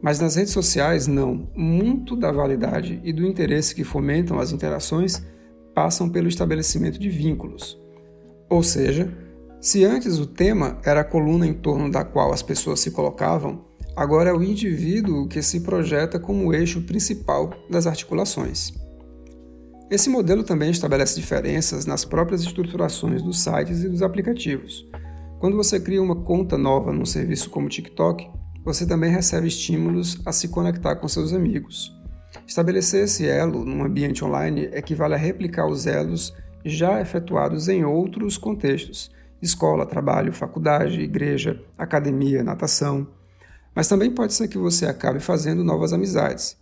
Mas 0.00 0.20
nas 0.20 0.36
redes 0.36 0.54
sociais, 0.54 1.06
não. 1.06 1.50
Muito 1.54 2.16
da 2.16 2.32
validade 2.32 2.98
e 3.04 3.12
do 3.12 3.26
interesse 3.26 3.74
que 3.74 3.84
fomentam 3.84 4.38
as 4.38 4.52
interações 4.52 5.22
passam 5.74 6.08
pelo 6.08 6.28
estabelecimento 6.28 6.98
de 6.98 7.10
vínculos. 7.10 7.78
Ou 8.48 8.62
seja, 8.62 9.12
Se 9.60 9.84
antes 9.84 10.20
o 10.20 10.26
tema 10.26 10.78
era 10.84 11.00
a 11.00 11.04
coluna 11.04 11.46
em 11.46 11.52
torno 11.52 11.90
da 11.90 12.04
qual 12.04 12.32
as 12.32 12.42
pessoas 12.42 12.78
se 12.78 12.92
colocavam, 12.92 13.64
agora 13.96 14.30
é 14.30 14.32
o 14.32 14.42
indivíduo 14.42 15.26
que 15.26 15.42
se 15.42 15.60
projeta 15.60 16.20
como 16.20 16.46
o 16.46 16.54
eixo 16.54 16.82
principal 16.82 17.50
das 17.68 17.86
articulações. 17.86 18.72
Esse 19.90 20.08
modelo 20.08 20.44
também 20.44 20.70
estabelece 20.70 21.18
diferenças 21.18 21.84
nas 21.86 22.04
próprias 22.04 22.42
estruturações 22.42 23.22
dos 23.22 23.40
sites 23.40 23.82
e 23.82 23.88
dos 23.88 24.02
aplicativos. 24.02 24.86
Quando 25.40 25.56
você 25.56 25.80
cria 25.80 26.02
uma 26.02 26.16
conta 26.16 26.56
nova 26.56 26.92
num 26.92 27.04
serviço 27.04 27.50
como 27.50 27.68
TikTok, 27.68 28.28
você 28.64 28.86
também 28.86 29.10
recebe 29.10 29.48
estímulos 29.48 30.20
a 30.24 30.32
se 30.32 30.48
conectar 30.48 30.96
com 30.96 31.08
seus 31.08 31.32
amigos. 31.32 31.92
Estabelecer 32.46 33.04
esse 33.04 33.26
elo 33.26 33.64
num 33.64 33.84
ambiente 33.84 34.24
online 34.24 34.68
equivale 34.72 35.14
a 35.14 35.18
replicar 35.18 35.66
os 35.66 35.86
elos 35.86 36.32
já 36.68 37.00
efetuados 37.00 37.68
em 37.68 37.84
outros 37.84 38.36
contextos 38.36 39.10
escola, 39.40 39.86
trabalho, 39.86 40.32
faculdade, 40.32 41.00
igreja, 41.00 41.62
academia, 41.76 42.42
natação. 42.42 43.06
Mas 43.74 43.88
também 43.88 44.10
pode 44.10 44.34
ser 44.34 44.48
que 44.48 44.58
você 44.58 44.86
acabe 44.86 45.20
fazendo 45.20 45.62
novas 45.62 45.92
amizades, 45.92 46.56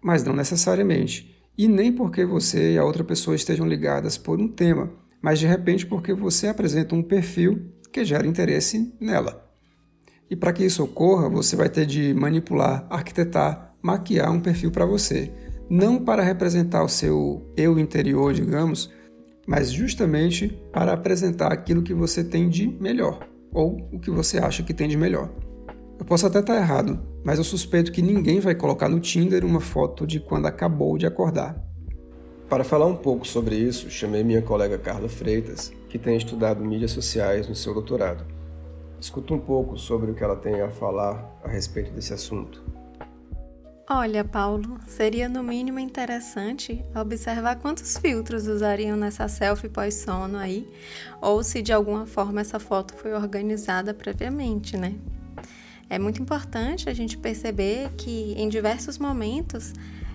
mas 0.00 0.22
não 0.22 0.34
necessariamente, 0.34 1.34
e 1.56 1.66
nem 1.66 1.92
porque 1.92 2.24
você 2.24 2.74
e 2.74 2.78
a 2.78 2.84
outra 2.84 3.04
pessoa 3.04 3.34
estejam 3.34 3.66
ligadas 3.66 4.16
por 4.16 4.40
um 4.40 4.48
tema, 4.48 4.90
mas 5.20 5.38
de 5.38 5.46
repente 5.46 5.86
porque 5.86 6.12
você 6.12 6.48
apresenta 6.48 6.94
um 6.94 7.02
perfil 7.02 7.72
que 7.92 8.04
gera 8.04 8.26
interesse 8.26 8.92
nela. 9.00 9.42
E 10.30 10.36
para 10.36 10.52
que 10.52 10.64
isso 10.64 10.82
ocorra, 10.82 11.28
você 11.28 11.54
vai 11.54 11.68
ter 11.68 11.86
de 11.86 12.14
manipular, 12.14 12.86
arquitetar, 12.88 13.74
maquiar 13.82 14.30
um 14.32 14.40
perfil 14.40 14.70
para 14.70 14.86
você, 14.86 15.32
não 15.68 16.02
para 16.02 16.22
representar 16.22 16.82
o 16.82 16.88
seu 16.88 17.52
eu 17.56 17.78
interior, 17.78 18.32
digamos, 18.32 18.90
mas 19.46 19.70
justamente 19.70 20.48
para 20.72 20.92
apresentar 20.92 21.52
aquilo 21.52 21.82
que 21.82 21.94
você 21.94 22.22
tem 22.24 22.48
de 22.48 22.66
melhor, 22.66 23.20
ou 23.52 23.88
o 23.92 23.98
que 23.98 24.10
você 24.10 24.38
acha 24.38 24.62
que 24.62 24.74
tem 24.74 24.88
de 24.88 24.96
melhor. 24.96 25.30
Eu 25.98 26.04
posso 26.04 26.26
até 26.26 26.40
estar 26.40 26.56
errado, 26.56 26.98
mas 27.24 27.38
eu 27.38 27.44
suspeito 27.44 27.92
que 27.92 28.02
ninguém 28.02 28.40
vai 28.40 28.54
colocar 28.54 28.88
no 28.88 29.00
Tinder 29.00 29.44
uma 29.44 29.60
foto 29.60 30.06
de 30.06 30.20
quando 30.20 30.46
acabou 30.46 30.98
de 30.98 31.06
acordar. 31.06 31.62
Para 32.48 32.64
falar 32.64 32.86
um 32.86 32.96
pouco 32.96 33.26
sobre 33.26 33.56
isso, 33.56 33.88
chamei 33.88 34.22
minha 34.22 34.42
colega 34.42 34.76
Carla 34.76 35.08
Freitas, 35.08 35.72
que 35.88 35.98
tem 35.98 36.16
estudado 36.16 36.64
mídias 36.64 36.90
sociais 36.90 37.48
no 37.48 37.54
seu 37.54 37.72
doutorado. 37.72 38.24
Escuta 39.00 39.34
um 39.34 39.38
pouco 39.38 39.78
sobre 39.78 40.10
o 40.10 40.14
que 40.14 40.22
ela 40.22 40.36
tem 40.36 40.60
a 40.60 40.70
falar 40.70 41.38
a 41.42 41.48
respeito 41.48 41.92
desse 41.92 42.12
assunto. 42.12 42.62
Olha, 43.88 44.24
Paulo, 44.24 44.80
seria 44.86 45.28
no 45.28 45.42
mínimo 45.42 45.78
interessante 45.78 46.82
observar 46.94 47.56
quantos 47.56 47.98
filtros 47.98 48.46
usariam 48.46 48.96
nessa 48.96 49.28
selfie 49.28 49.68
pós-sono 49.68 50.38
aí, 50.38 50.66
ou 51.20 51.44
se 51.44 51.60
de 51.60 51.70
alguma 51.70 52.06
forma 52.06 52.40
essa 52.40 52.58
foto 52.58 52.94
foi 52.94 53.12
organizada 53.12 53.92
previamente, 53.92 54.74
né? 54.74 54.94
É 55.90 55.98
muito 55.98 56.22
importante 56.22 56.88
a 56.88 56.94
gente 56.94 57.18
perceber 57.18 57.90
que 57.90 58.32
em 58.38 58.48
diversos 58.48 58.96
momentos 58.96 59.74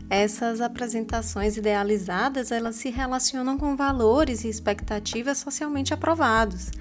essas 0.10 0.62
apresentações 0.62 1.56
idealizadas 1.56 2.52
elas 2.52 2.76
se 2.76 2.90
relacionam 2.90 3.56
com 3.56 3.76
valores 3.76 4.44
e 4.44 4.50
expectativas 4.50 5.38
socialmente 5.38 5.94
aprovados 5.94 6.72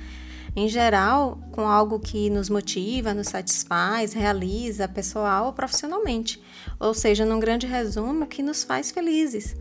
em 0.56 0.68
geral, 0.68 1.38
com 1.52 1.68
algo 1.68 2.00
que 2.00 2.30
nos 2.30 2.48
motiva, 2.48 3.14
nos 3.14 3.28
satisfaz, 3.28 4.12
realiza 4.12 4.88
pessoal 4.88 5.46
ou 5.46 5.52
profissionalmente, 5.52 6.42
ou 6.78 6.94
seja, 6.94 7.24
num 7.24 7.40
grande 7.40 7.66
resumo, 7.66 8.26
que 8.26 8.42
nos 8.42 8.64
faz 8.64 8.90
felizes. 8.90 9.56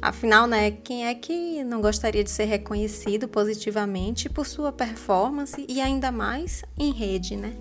Afinal, 0.00 0.46
né, 0.46 0.70
quem 0.70 1.06
é 1.06 1.14
que 1.14 1.64
não 1.64 1.80
gostaria 1.80 2.22
de 2.22 2.30
ser 2.30 2.44
reconhecido 2.44 3.26
positivamente 3.26 4.28
por 4.28 4.46
sua 4.46 4.70
performance 4.70 5.64
e 5.68 5.80
ainda 5.80 6.12
mais 6.12 6.62
em 6.78 6.92
rede, 6.92 7.36
né? 7.36 7.52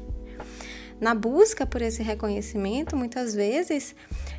Na 0.99 1.13
busca 1.13 1.65
por 1.65 1.81
esse 1.81 2.01
reconhecimento, 2.01 2.95
muitas 2.95 3.33
vezes 3.33 3.95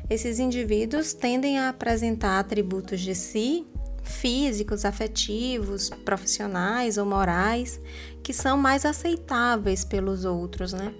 esses 0.09 0.39
indivíduos 0.39 1.13
tendem 1.13 1.57
a 1.57 1.69
apresentar 1.69 2.39
atributos 2.39 2.99
de 2.99 3.15
si 3.15 3.65
físicos, 4.03 4.85
afetivos, 4.85 5.89
profissionais 6.05 6.97
ou 6.97 7.05
morais 7.05 7.79
que 8.23 8.33
são 8.33 8.57
mais 8.57 8.85
aceitáveis 8.85 9.83
pelos 9.83 10.25
outros, 10.25 10.73
né? 10.73 10.93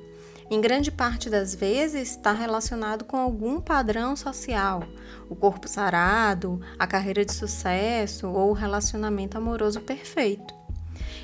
Em 0.51 0.59
grande 0.59 0.89
parte 0.89 1.29
das 1.29 1.53
vezes 1.53 2.09
está 2.11 2.31
relacionado 2.31 3.05
com 3.05 3.17
algum 3.17 3.61
padrão 3.61 4.15
social, 4.15 4.81
o 5.29 5.35
corpo 5.35 5.67
sarado, 5.67 6.59
a 6.77 6.87
carreira 6.87 7.23
de 7.23 7.33
sucesso 7.33 8.27
ou 8.27 8.49
o 8.49 8.53
relacionamento 8.53 9.37
amoroso 9.37 9.79
perfeito. 9.81 10.51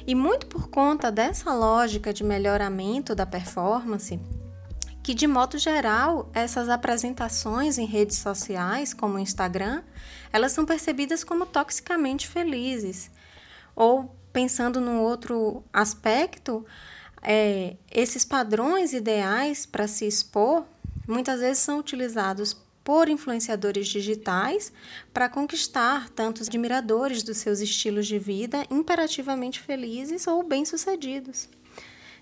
E 0.05 0.13
muito 0.13 0.46
por 0.46 0.70
conta 0.70 1.12
dessa 1.12 1.51
lógica 1.55 2.13
de 2.13 2.24
melhoramento 2.24 3.15
da 3.15 3.25
performance, 3.25 4.20
que 5.06 5.14
de 5.14 5.28
modo 5.28 5.60
geral 5.60 6.32
essas 6.34 6.68
apresentações 6.68 7.78
em 7.78 7.86
redes 7.86 8.18
sociais, 8.18 8.92
como 8.92 9.18
o 9.18 9.20
Instagram, 9.20 9.84
elas 10.34 10.52
são 10.52 10.66
percebidas 10.66 11.24
como 11.24 11.46
toxicamente 11.46 12.28
felizes. 12.28 13.12
Ou 13.76 14.16
pensando 14.34 14.82
num 14.82 15.00
outro 15.00 15.64
aspecto, 15.72 16.66
é, 17.22 17.78
esses 17.92 18.26
padrões 18.26 18.94
ideais 18.94 19.64
para 19.64 19.88
se 19.88 20.08
expor 20.08 20.66
muitas 21.08 21.40
vezes 21.40 21.60
são 21.60 21.78
utilizados 21.78 22.58
por 22.84 23.08
influenciadores 23.08 23.88
digitais 23.88 24.74
para 25.14 25.30
conquistar 25.30 26.10
tantos 26.10 26.48
admiradores 26.48 27.22
dos 27.22 27.38
seus 27.38 27.60
estilos 27.60 28.08
de 28.08 28.18
vida 28.18 28.66
imperativamente 28.72 29.62
felizes 29.62 30.26
ou 30.26 30.42
bem-sucedidos. 30.42 31.48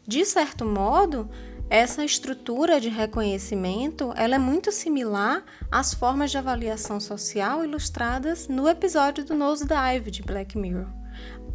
De 0.05 0.25
certo 0.25 0.65
modo, 0.65 1.29
essa 1.69 2.03
estrutura 2.03 2.79
de 2.79 2.89
reconhecimento 2.89 4.13
ela 4.15 4.35
é 4.35 4.39
muito 4.39 4.71
similar 4.71 5.43
às 5.71 5.93
formas 5.93 6.31
de 6.31 6.37
avaliação 6.37 6.99
social 6.99 7.63
ilustradas 7.63 8.47
no 8.47 8.67
episódio 8.67 9.25
do 9.25 9.33
Nose 9.33 9.65
Dive 9.65 10.11
de 10.11 10.21
Black 10.21 10.57
Mirror, 10.57 10.87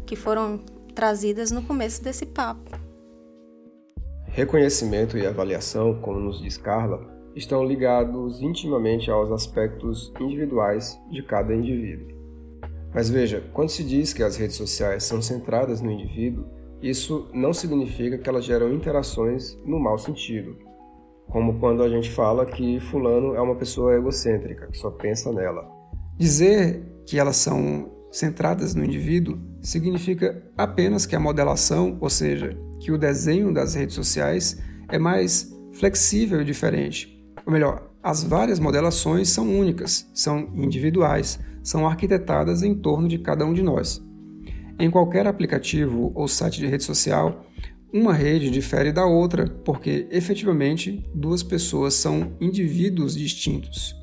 que 0.05 0.15
foram 0.15 0.59
trazidas 0.93 1.51
no 1.51 1.61
começo 1.61 2.03
desse 2.03 2.25
papo. 2.25 2.71
Reconhecimento 4.25 5.17
e 5.17 5.25
avaliação, 5.25 5.99
como 6.01 6.19
nos 6.19 6.41
diz 6.41 6.57
Carla, 6.57 7.07
estão 7.35 7.63
ligados 7.63 8.41
intimamente 8.41 9.09
aos 9.09 9.31
aspectos 9.31 10.11
individuais 10.19 10.99
de 11.09 11.23
cada 11.23 11.53
indivíduo. 11.53 12.19
Mas 12.93 13.09
veja, 13.09 13.43
quando 13.53 13.69
se 13.69 13.83
diz 13.83 14.13
que 14.13 14.23
as 14.23 14.35
redes 14.35 14.55
sociais 14.55 15.03
são 15.03 15.21
centradas 15.21 15.81
no 15.81 15.91
indivíduo, 15.91 16.45
isso 16.81 17.29
não 17.33 17.53
significa 17.53 18.17
que 18.17 18.29
elas 18.29 18.45
geram 18.45 18.73
interações 18.73 19.57
no 19.65 19.79
mau 19.79 19.97
sentido, 19.97 20.57
como 21.27 21.59
quando 21.59 21.83
a 21.83 21.89
gente 21.89 22.09
fala 22.09 22.45
que 22.45 22.79
fulano 22.79 23.35
é 23.35 23.41
uma 23.41 23.55
pessoa 23.55 23.95
egocêntrica, 23.95 24.67
que 24.67 24.77
só 24.77 24.89
pensa 24.89 25.31
nela. 25.31 25.67
Dizer 26.17 26.83
que 27.05 27.19
elas 27.19 27.37
são 27.37 27.91
centradas 28.11 28.73
no 28.73 28.83
indivíduo 28.83 29.37
significa 29.61 30.43
apenas 30.57 31.05
que 31.05 31.15
a 31.15 31.19
modelação, 31.19 31.97
ou 32.01 32.09
seja, 32.09 32.57
que 32.79 32.91
o 32.91 32.97
desenho 32.97 33.53
das 33.53 33.75
redes 33.75 33.95
sociais 33.95 34.57
é 34.89 34.97
mais 34.97 35.53
flexível 35.73 36.41
e 36.41 36.45
diferente. 36.45 37.23
Ou 37.45 37.53
melhor, 37.53 37.89
as 38.01 38.23
várias 38.23 38.59
modelações 38.59 39.29
são 39.29 39.59
únicas, 39.59 40.09
são 40.13 40.49
individuais, 40.55 41.39
são 41.61 41.85
arquitetadas 41.85 42.63
em 42.63 42.73
torno 42.73 43.07
de 43.07 43.19
cada 43.19 43.45
um 43.45 43.53
de 43.53 43.61
nós. 43.61 44.01
Em 44.79 44.89
qualquer 44.89 45.27
aplicativo 45.27 46.13
ou 46.15 46.25
site 46.25 46.61
de 46.61 46.65
rede 46.65 46.85
social, 46.85 47.45
uma 47.91 48.13
rede 48.13 48.49
difere 48.49 48.93
da 48.93 49.05
outra 49.05 49.45
porque 49.65 50.07
efetivamente 50.09 51.05
duas 51.13 51.43
pessoas 51.43 51.95
são 51.95 52.31
indivíduos 52.39 53.13
distintos. 53.13 53.93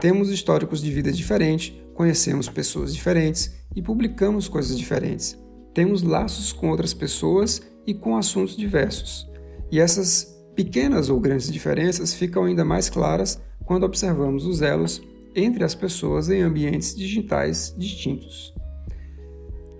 Temos 0.00 0.28
históricos 0.28 0.82
de 0.82 0.90
vida 0.90 1.12
diferentes, 1.12 1.72
conhecemos 1.94 2.48
pessoas 2.48 2.92
diferentes 2.92 3.54
e 3.76 3.80
publicamos 3.80 4.48
coisas 4.48 4.76
diferentes. 4.76 5.38
Temos 5.72 6.02
laços 6.02 6.52
com 6.52 6.70
outras 6.70 6.92
pessoas 6.92 7.62
e 7.86 7.94
com 7.94 8.16
assuntos 8.16 8.56
diversos. 8.56 9.30
E 9.70 9.78
essas 9.78 10.24
pequenas 10.56 11.08
ou 11.08 11.20
grandes 11.20 11.52
diferenças 11.52 12.12
ficam 12.12 12.46
ainda 12.46 12.64
mais 12.64 12.90
claras 12.90 13.40
quando 13.64 13.84
observamos 13.84 14.44
os 14.44 14.60
elos 14.60 15.00
entre 15.36 15.62
as 15.62 15.76
pessoas 15.76 16.28
em 16.28 16.42
ambientes 16.42 16.96
digitais 16.96 17.72
distintos. 17.78 18.52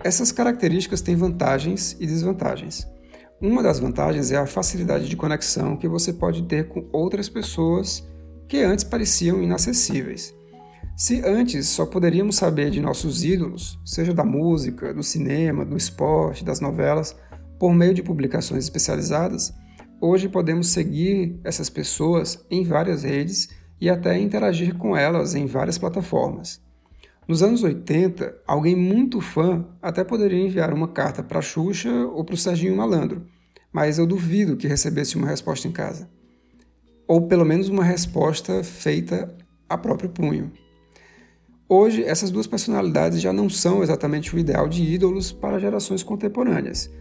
Essas 0.03 0.31
características 0.31 1.01
têm 1.01 1.15
vantagens 1.15 1.95
e 1.99 2.07
desvantagens. 2.07 2.87
Uma 3.39 3.61
das 3.61 3.79
vantagens 3.79 4.31
é 4.31 4.37
a 4.37 4.47
facilidade 4.47 5.07
de 5.07 5.15
conexão 5.15 5.77
que 5.77 5.87
você 5.87 6.11
pode 6.11 6.43
ter 6.43 6.67
com 6.67 6.89
outras 6.91 7.29
pessoas 7.29 8.07
que 8.47 8.57
antes 8.63 8.83
pareciam 8.83 9.41
inacessíveis. 9.41 10.33
Se 10.97 11.23
antes 11.23 11.67
só 11.67 11.85
poderíamos 11.85 12.35
saber 12.35 12.71
de 12.71 12.81
nossos 12.81 13.23
ídolos, 13.23 13.79
seja 13.85 14.13
da 14.13 14.23
música, 14.23 14.91
do 14.91 15.03
cinema, 15.03 15.63
do 15.63 15.77
esporte, 15.77 16.43
das 16.43 16.59
novelas, 16.59 17.15
por 17.59 17.73
meio 17.73 17.93
de 17.93 18.01
publicações 18.01 18.63
especializadas, 18.63 19.53
hoje 20.01 20.27
podemos 20.27 20.67
seguir 20.67 21.39
essas 21.43 21.69
pessoas 21.69 22.43
em 22.49 22.63
várias 22.63 23.03
redes 23.03 23.49
e 23.79 23.87
até 23.87 24.19
interagir 24.19 24.75
com 24.77 24.97
elas 24.97 25.35
em 25.35 25.45
várias 25.45 25.77
plataformas. 25.77 26.59
Nos 27.31 27.41
anos 27.41 27.63
80, 27.63 28.41
alguém 28.45 28.75
muito 28.75 29.21
fã 29.21 29.65
até 29.81 30.03
poderia 30.03 30.45
enviar 30.45 30.73
uma 30.73 30.89
carta 30.89 31.23
para 31.23 31.41
Xuxa 31.41 31.89
ou 32.07 32.25
para 32.25 32.35
o 32.35 32.37
Serginho 32.37 32.75
Malandro, 32.75 33.25
mas 33.71 33.97
eu 33.97 34.05
duvido 34.05 34.57
que 34.57 34.67
recebesse 34.67 35.15
uma 35.15 35.27
resposta 35.27 35.65
em 35.65 35.71
casa. 35.71 36.09
Ou 37.07 37.29
pelo 37.29 37.45
menos 37.45 37.69
uma 37.69 37.85
resposta 37.85 38.61
feita 38.65 39.33
a 39.69 39.77
próprio 39.77 40.09
punho. 40.09 40.51
Hoje, 41.69 42.03
essas 42.03 42.31
duas 42.31 42.47
personalidades 42.47 43.21
já 43.21 43.31
não 43.31 43.49
são 43.49 43.81
exatamente 43.81 44.35
o 44.35 44.37
ideal 44.37 44.67
de 44.67 44.83
ídolos 44.83 45.31
para 45.31 45.57
gerações 45.57 46.03
contemporâneas. 46.03 46.91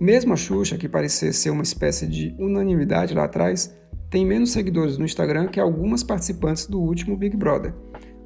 Mesmo 0.00 0.32
a 0.32 0.36
Xuxa, 0.36 0.76
que 0.76 0.88
parecia 0.88 1.32
ser 1.32 1.50
uma 1.50 1.62
espécie 1.62 2.08
de 2.08 2.34
unanimidade 2.40 3.14
lá 3.14 3.22
atrás, 3.22 3.72
tem 4.10 4.26
menos 4.26 4.50
seguidores 4.50 4.98
no 4.98 5.04
Instagram 5.04 5.46
que 5.46 5.60
algumas 5.60 6.02
participantes 6.02 6.66
do 6.66 6.80
último 6.80 7.16
Big 7.16 7.36
Brother. 7.36 7.72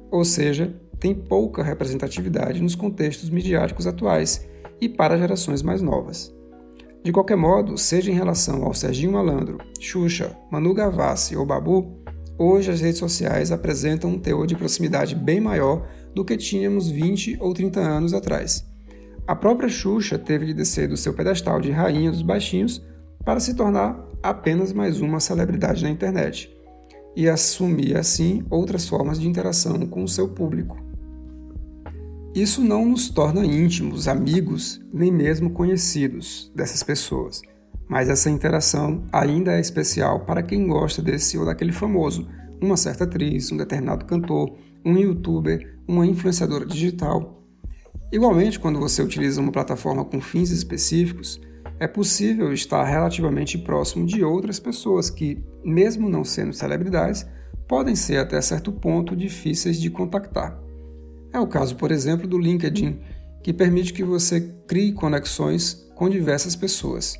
Ou 0.09 0.25
seja, 0.25 0.75
tem 1.01 1.15
pouca 1.15 1.63
representatividade 1.63 2.61
nos 2.61 2.75
contextos 2.75 3.31
midiáticos 3.31 3.87
atuais 3.87 4.47
e 4.79 4.87
para 4.87 5.17
gerações 5.17 5.63
mais 5.63 5.81
novas. 5.81 6.31
De 7.03 7.11
qualquer 7.11 7.35
modo, 7.35 7.75
seja 7.75 8.11
em 8.11 8.13
relação 8.13 8.63
ao 8.63 8.75
Serginho 8.75 9.13
Malandro, 9.13 9.57
Xuxa, 9.79 10.37
Manu 10.51 10.75
Gavassi 10.75 11.35
ou 11.35 11.43
Babu, 11.43 11.99
hoje 12.37 12.69
as 12.69 12.81
redes 12.81 12.99
sociais 12.99 13.51
apresentam 13.51 14.11
um 14.11 14.19
teor 14.19 14.45
de 14.45 14.55
proximidade 14.55 15.15
bem 15.15 15.41
maior 15.41 15.87
do 16.13 16.23
que 16.23 16.37
tínhamos 16.37 16.87
20 16.87 17.37
ou 17.39 17.51
30 17.51 17.79
anos 17.79 18.13
atrás. 18.13 18.63
A 19.25 19.35
própria 19.35 19.69
Xuxa 19.69 20.19
teve 20.19 20.45
de 20.45 20.53
descer 20.53 20.87
do 20.87 20.95
seu 20.95 21.15
pedestal 21.15 21.59
de 21.59 21.71
rainha 21.71 22.11
dos 22.11 22.21
baixinhos 22.21 22.85
para 23.25 23.39
se 23.39 23.55
tornar 23.55 24.07
apenas 24.21 24.71
mais 24.71 25.01
uma 25.01 25.19
celebridade 25.19 25.81
na 25.81 25.89
internet 25.89 26.55
e 27.15 27.27
assumir 27.27 27.97
assim 27.97 28.45
outras 28.51 28.87
formas 28.87 29.19
de 29.19 29.27
interação 29.27 29.79
com 29.87 30.03
o 30.03 30.07
seu 30.07 30.29
público. 30.29 30.90
Isso 32.33 32.63
não 32.63 32.85
nos 32.85 33.09
torna 33.09 33.45
íntimos, 33.45 34.07
amigos, 34.07 34.79
nem 34.93 35.11
mesmo 35.11 35.49
conhecidos 35.49 36.49
dessas 36.55 36.81
pessoas, 36.81 37.41
mas 37.89 38.07
essa 38.07 38.29
interação 38.29 39.03
ainda 39.11 39.57
é 39.57 39.59
especial 39.59 40.21
para 40.21 40.41
quem 40.41 40.65
gosta 40.65 41.01
desse 41.01 41.37
ou 41.37 41.45
daquele 41.45 41.73
famoso, 41.73 42.29
uma 42.61 42.77
certa 42.77 43.03
atriz, 43.03 43.51
um 43.51 43.57
determinado 43.57 44.05
cantor, 44.05 44.55
um 44.85 44.97
youtuber, 44.97 45.77
uma 45.85 46.07
influenciadora 46.07 46.65
digital. 46.65 47.43
Igualmente, 48.13 48.57
quando 48.57 48.79
você 48.79 49.01
utiliza 49.01 49.41
uma 49.41 49.51
plataforma 49.51 50.05
com 50.05 50.21
fins 50.21 50.51
específicos, 50.51 51.41
é 51.81 51.87
possível 51.87 52.53
estar 52.53 52.85
relativamente 52.85 53.57
próximo 53.57 54.05
de 54.05 54.23
outras 54.23 54.57
pessoas 54.57 55.09
que, 55.09 55.43
mesmo 55.65 56.07
não 56.07 56.23
sendo 56.23 56.53
celebridades, 56.53 57.27
podem 57.67 57.95
ser 57.95 58.19
até 58.19 58.39
certo 58.39 58.71
ponto 58.71 59.17
difíceis 59.17 59.81
de 59.81 59.89
contactar. 59.89 60.70
É 61.33 61.39
o 61.39 61.47
caso, 61.47 61.75
por 61.75 61.91
exemplo, 61.91 62.27
do 62.27 62.37
LinkedIn, 62.37 62.99
que 63.41 63.53
permite 63.53 63.93
que 63.93 64.03
você 64.03 64.41
crie 64.67 64.91
conexões 64.91 65.89
com 65.95 66.09
diversas 66.09 66.55
pessoas. 66.55 67.17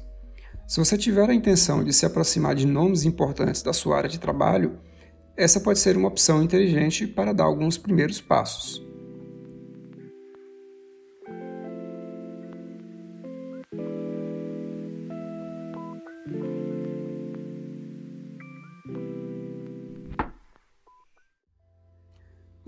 Se 0.68 0.80
você 0.80 0.98
tiver 0.98 1.30
a 1.30 1.34
intenção 1.34 1.84
de 1.84 1.92
se 1.94 2.06
aproximar 2.06 2.56
de 2.56 2.66
nomes 2.66 3.04
importantes 3.04 3.62
da 3.62 3.74
sua 3.74 3.98
área 3.98 4.10
de 4.10 4.20
trabalho, 4.20 4.80
essa 5.36 5.60
pode 5.60 5.80
ser 5.80 5.98
uma 5.98 6.08
opção 6.08 6.44
inteligente 6.44 7.08
para 7.08 7.34
dar 7.34 7.46
alguns 7.46 7.78
primeiros 7.78 8.22
passos. 8.22 8.91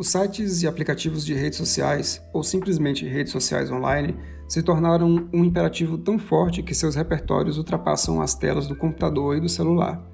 Os 0.03 0.09
sites 0.09 0.61
e 0.61 0.67
aplicativos 0.67 1.25
de 1.25 1.33
redes 1.33 1.57
sociais, 1.57 2.21
ou 2.33 2.43
simplesmente 2.43 3.07
redes 3.07 3.31
sociais 3.31 3.71
online, 3.71 4.13
se 4.49 4.61
tornaram 4.61 5.29
um 5.31 5.45
imperativo 5.45 5.97
tão 5.97 6.19
forte 6.19 6.61
que 6.61 6.75
seus 6.75 6.95
repertórios 6.95 7.57
ultrapassam 7.57 8.21
as 8.21 8.35
telas 8.35 8.67
do 8.67 8.75
computador 8.75 9.37
e 9.37 9.39
do 9.39 9.47
celular. 9.47 10.05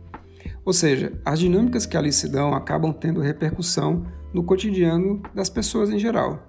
Ou 0.63 0.73
seja, 0.73 1.19
as 1.25 1.39
dinâmicas 1.39 1.87
que 1.87 1.97
ali 1.97 2.13
se 2.13 2.29
dão 2.29 2.53
acabam 2.53 2.93
tendo 2.93 3.19
repercussão 3.19 4.05
no 4.31 4.43
cotidiano 4.43 5.23
das 5.33 5.49
pessoas 5.49 5.89
em 5.89 5.97
geral. 5.97 6.47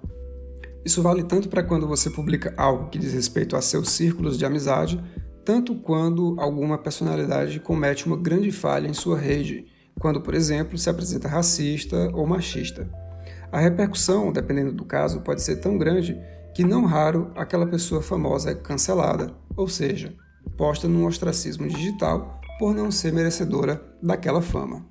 Isso 0.85 1.01
vale 1.01 1.23
tanto 1.23 1.49
para 1.49 1.63
quando 1.63 1.87
você 1.87 2.11
publica 2.11 2.53
algo 2.55 2.89
que 2.89 2.99
diz 2.99 3.11
respeito 3.11 3.55
a 3.55 3.61
seus 3.61 3.89
círculos 3.89 4.37
de 4.37 4.45
amizade, 4.45 5.03
tanto 5.43 5.73
quando 5.73 6.35
alguma 6.39 6.77
personalidade 6.77 7.59
comete 7.59 8.05
uma 8.05 8.17
grande 8.17 8.51
falha 8.51 8.87
em 8.87 8.93
sua 8.93 9.17
rede, 9.17 9.65
quando, 9.99 10.21
por 10.21 10.35
exemplo, 10.35 10.77
se 10.77 10.91
apresenta 10.91 11.27
racista 11.27 12.11
ou 12.13 12.27
machista. 12.27 12.87
A 13.51 13.59
repercussão, 13.59 14.31
dependendo 14.31 14.71
do 14.71 14.85
caso, 14.85 15.19
pode 15.21 15.41
ser 15.41 15.57
tão 15.57 15.77
grande 15.77 16.17
que 16.53 16.63
não 16.63 16.85
raro 16.85 17.31
aquela 17.35 17.67
pessoa 17.67 18.01
famosa 18.01 18.51
é 18.51 18.55
cancelada, 18.55 19.33
ou 19.57 19.67
seja, 19.67 20.15
posta 20.55 20.87
num 20.87 21.05
ostracismo 21.05 21.67
digital 21.67 22.39
por 22.57 22.73
não 22.73 22.89
ser 22.89 23.11
merecedora 23.11 23.83
daquela 24.01 24.41
fama. 24.41 24.85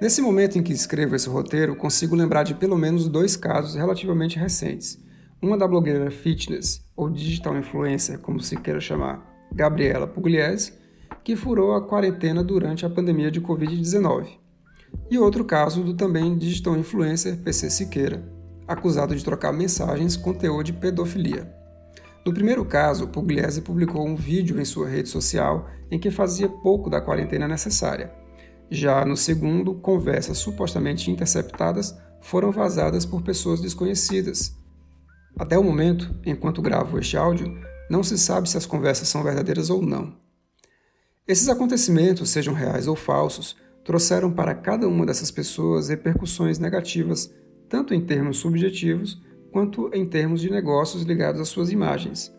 Nesse 0.00 0.20
momento 0.20 0.58
em 0.58 0.62
que 0.62 0.72
escrevo 0.72 1.16
esse 1.16 1.28
roteiro, 1.30 1.74
consigo 1.74 2.14
lembrar 2.14 2.42
de 2.42 2.54
pelo 2.54 2.76
menos 2.76 3.08
dois 3.08 3.36
casos 3.36 3.74
relativamente 3.74 4.38
recentes. 4.38 4.98
Uma 5.40 5.56
da 5.56 5.66
blogueira 5.66 6.10
fitness, 6.10 6.84
ou 6.94 7.08
digital 7.08 7.56
influencer, 7.56 8.18
como 8.18 8.40
se 8.40 8.56
queira 8.56 8.80
chamar, 8.80 9.46
Gabriela 9.50 10.06
Pugliese, 10.06 10.74
que 11.24 11.34
furou 11.34 11.74
a 11.74 11.86
quarentena 11.86 12.44
durante 12.44 12.84
a 12.84 12.90
pandemia 12.90 13.30
de 13.30 13.40
Covid-19 13.40 14.45
e 15.10 15.18
outro 15.18 15.44
caso 15.44 15.82
do 15.82 15.94
também 15.94 16.36
digital 16.36 16.76
influencer 16.76 17.36
PC 17.38 17.70
Siqueira, 17.70 18.26
acusado 18.66 19.14
de 19.14 19.24
trocar 19.24 19.52
mensagens 19.52 20.16
com 20.16 20.34
teor 20.34 20.64
de 20.64 20.72
pedofilia. 20.72 21.54
No 22.24 22.34
primeiro 22.34 22.64
caso, 22.64 23.06
Pugliese 23.06 23.62
publicou 23.62 24.04
um 24.04 24.16
vídeo 24.16 24.60
em 24.60 24.64
sua 24.64 24.88
rede 24.88 25.08
social 25.08 25.68
em 25.90 25.98
que 25.98 26.10
fazia 26.10 26.48
pouco 26.48 26.90
da 26.90 27.00
quarentena 27.00 27.46
necessária. 27.46 28.12
Já 28.68 29.04
no 29.04 29.16
segundo, 29.16 29.74
conversas 29.76 30.38
supostamente 30.38 31.08
interceptadas 31.08 31.96
foram 32.20 32.50
vazadas 32.50 33.06
por 33.06 33.22
pessoas 33.22 33.60
desconhecidas. 33.60 34.56
Até 35.38 35.56
o 35.56 35.62
momento, 35.62 36.18
enquanto 36.26 36.60
gravo 36.60 36.98
este 36.98 37.16
áudio, 37.16 37.56
não 37.88 38.02
se 38.02 38.18
sabe 38.18 38.48
se 38.48 38.56
as 38.56 38.66
conversas 38.66 39.06
são 39.06 39.22
verdadeiras 39.22 39.70
ou 39.70 39.80
não. 39.80 40.16
Esses 41.28 41.48
acontecimentos, 41.48 42.30
sejam 42.30 42.54
reais 42.54 42.88
ou 42.88 42.96
falsos, 42.96 43.56
trouxeram 43.86 44.32
para 44.32 44.52
cada 44.52 44.88
uma 44.88 45.06
dessas 45.06 45.30
pessoas 45.30 45.88
repercussões 45.88 46.58
negativas, 46.58 47.32
tanto 47.68 47.94
em 47.94 48.04
termos 48.04 48.38
subjetivos 48.38 49.22
quanto 49.52 49.88
em 49.94 50.04
termos 50.04 50.40
de 50.40 50.50
negócios 50.50 51.04
ligados 51.04 51.40
às 51.40 51.48
suas 51.48 51.70
imagens. 51.70 52.34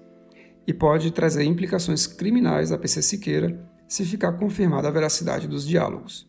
E 0.68 0.74
pode 0.74 1.10
trazer 1.12 1.46
implicações 1.46 2.06
criminais 2.06 2.74
a 2.74 2.78
PC 2.78 3.02
Siqueira 3.02 3.66
se 3.88 4.04
ficar 4.04 4.34
confirmada 4.34 4.90
a 4.90 4.92
veracidade 4.92 5.48
dos 5.48 5.66
diálogos. 5.66 6.28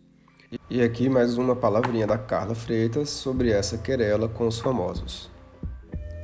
E 0.70 0.80
aqui 0.80 1.08
mais 1.08 1.36
uma 1.36 1.56
palavrinha 1.56 2.06
da 2.06 2.16
Carla 2.16 2.54
Freitas 2.54 3.10
sobre 3.10 3.50
essa 3.50 3.76
querela 3.76 4.28
com 4.28 4.46
os 4.46 4.60
famosos. 4.60 5.28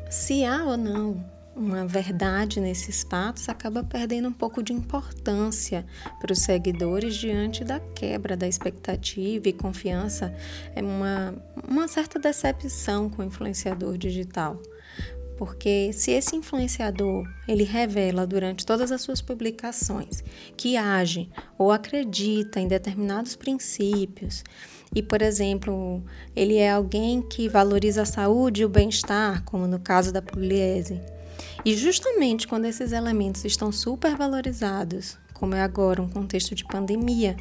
Se 0.08 0.44
há 0.44 0.64
ou 0.64 0.76
não 0.76 1.33
uma 1.56 1.86
verdade 1.86 2.60
nesses 2.60 3.02
fatos 3.02 3.48
acaba 3.48 3.84
perdendo 3.84 4.28
um 4.28 4.32
pouco 4.32 4.62
de 4.62 4.72
importância 4.72 5.86
para 6.20 6.32
os 6.32 6.40
seguidores 6.40 7.14
diante 7.14 7.64
da 7.64 7.78
quebra 7.80 8.36
da 8.36 8.46
expectativa 8.46 9.48
e 9.48 9.52
confiança, 9.52 10.34
é 10.74 10.82
uma, 10.82 11.34
uma 11.68 11.86
certa 11.86 12.18
decepção 12.18 13.08
com 13.08 13.22
o 13.22 13.24
influenciador 13.24 13.96
digital. 13.96 14.60
Porque 15.36 15.92
se 15.92 16.12
esse 16.12 16.36
influenciador 16.36 17.28
ele 17.48 17.64
revela 17.64 18.24
durante 18.26 18.64
todas 18.64 18.92
as 18.92 19.02
suas 19.02 19.20
publicações 19.20 20.22
que 20.56 20.76
age 20.76 21.28
ou 21.58 21.72
acredita 21.72 22.60
em 22.60 22.68
determinados 22.68 23.34
princípios, 23.34 24.44
e, 24.94 25.02
por 25.02 25.20
exemplo, 25.20 26.04
ele 26.36 26.56
é 26.56 26.70
alguém 26.70 27.20
que 27.20 27.48
valoriza 27.48 28.02
a 28.02 28.06
saúde 28.06 28.62
e 28.62 28.64
o 28.64 28.68
bem-estar, 28.68 29.42
como 29.42 29.66
no 29.66 29.80
caso 29.80 30.12
da 30.12 30.22
Pugliese, 30.22 31.00
e 31.64 31.74
justamente 31.74 32.46
quando 32.46 32.66
esses 32.66 32.92
elementos 32.92 33.44
estão 33.44 33.72
supervalorizados, 33.72 35.18
como 35.32 35.54
é 35.54 35.62
agora 35.62 36.02
um 36.02 36.08
contexto 36.08 36.54
de 36.54 36.64
pandemia, 36.64 37.36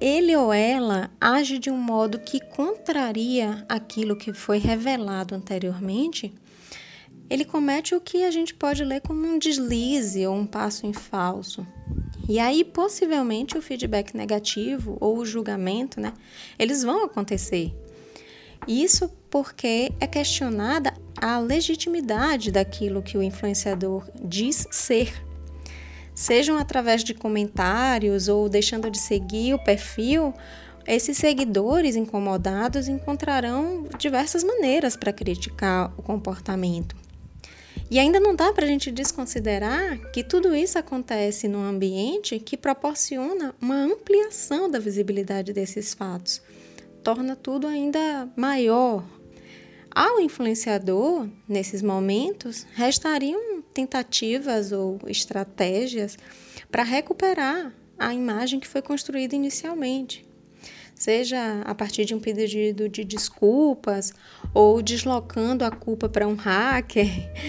ele 0.00 0.36
ou 0.36 0.52
ela 0.52 1.10
age 1.20 1.58
de 1.58 1.70
um 1.70 1.78
modo 1.78 2.18
que 2.18 2.40
contraria 2.40 3.64
aquilo 3.68 4.16
que 4.16 4.32
foi 4.32 4.58
revelado 4.58 5.34
anteriormente, 5.34 6.34
ele 7.30 7.44
comete 7.44 7.94
o 7.94 8.00
que 8.00 8.24
a 8.24 8.30
gente 8.30 8.54
pode 8.54 8.84
ler 8.84 9.00
como 9.00 9.26
um 9.26 9.38
deslize 9.38 10.26
ou 10.26 10.34
um 10.34 10.46
passo 10.46 10.86
em 10.86 10.92
falso. 10.92 11.66
E 12.28 12.38
aí, 12.38 12.64
possivelmente, 12.64 13.56
o 13.56 13.62
feedback 13.62 14.14
negativo 14.14 14.96
ou 15.00 15.18
o 15.18 15.26
julgamento, 15.26 16.00
né, 16.00 16.12
eles 16.58 16.82
vão 16.82 17.04
acontecer. 17.04 17.74
Isso 18.66 19.08
porque 19.30 19.92
é 20.00 20.06
questionada 20.06 20.94
a 21.20 21.38
legitimidade 21.38 22.50
daquilo 22.50 23.02
que 23.02 23.18
o 23.18 23.22
influenciador 23.22 24.08
diz 24.22 24.66
ser. 24.70 25.12
Sejam 26.14 26.56
através 26.56 27.02
de 27.02 27.12
comentários 27.12 28.28
ou 28.28 28.48
deixando 28.48 28.90
de 28.90 28.98
seguir 28.98 29.54
o 29.54 29.64
perfil, 29.64 30.32
esses 30.86 31.16
seguidores 31.16 31.96
incomodados 31.96 32.88
encontrarão 32.88 33.88
diversas 33.98 34.44
maneiras 34.44 34.96
para 34.96 35.12
criticar 35.12 35.92
o 35.96 36.02
comportamento. 36.02 36.94
E 37.90 37.98
ainda 37.98 38.20
não 38.20 38.34
dá 38.34 38.52
para 38.52 38.64
a 38.64 38.68
gente 38.68 38.90
desconsiderar 38.90 39.98
que 40.10 40.22
tudo 40.22 40.54
isso 40.54 40.78
acontece 40.78 41.48
num 41.48 41.62
ambiente 41.62 42.38
que 42.38 42.56
proporciona 42.56 43.54
uma 43.60 43.76
ampliação 43.76 44.70
da 44.70 44.78
visibilidade 44.78 45.52
desses 45.52 45.92
fatos, 45.92 46.40
torna 47.04 47.36
tudo 47.36 47.66
ainda 47.66 48.28
maior. 48.34 49.04
Ao 49.94 50.18
influenciador, 50.18 51.28
nesses 51.46 51.82
momentos, 51.82 52.66
restariam 52.74 53.62
tentativas 53.72 54.72
ou 54.72 54.98
estratégias 55.06 56.16
para 56.70 56.82
recuperar 56.82 57.72
a 57.96 58.12
imagem 58.12 58.58
que 58.58 58.66
foi 58.66 58.82
construída 58.82 59.36
inicialmente 59.36 60.24
seja 60.94 61.60
a 61.62 61.74
partir 61.74 62.04
de 62.04 62.14
um 62.14 62.20
pedido 62.20 62.88
de 62.88 63.04
desculpas 63.04 64.12
ou 64.52 64.80
deslocando 64.80 65.64
a 65.64 65.70
culpa 65.70 66.08
para 66.08 66.26
um 66.26 66.34
hacker, 66.34 67.08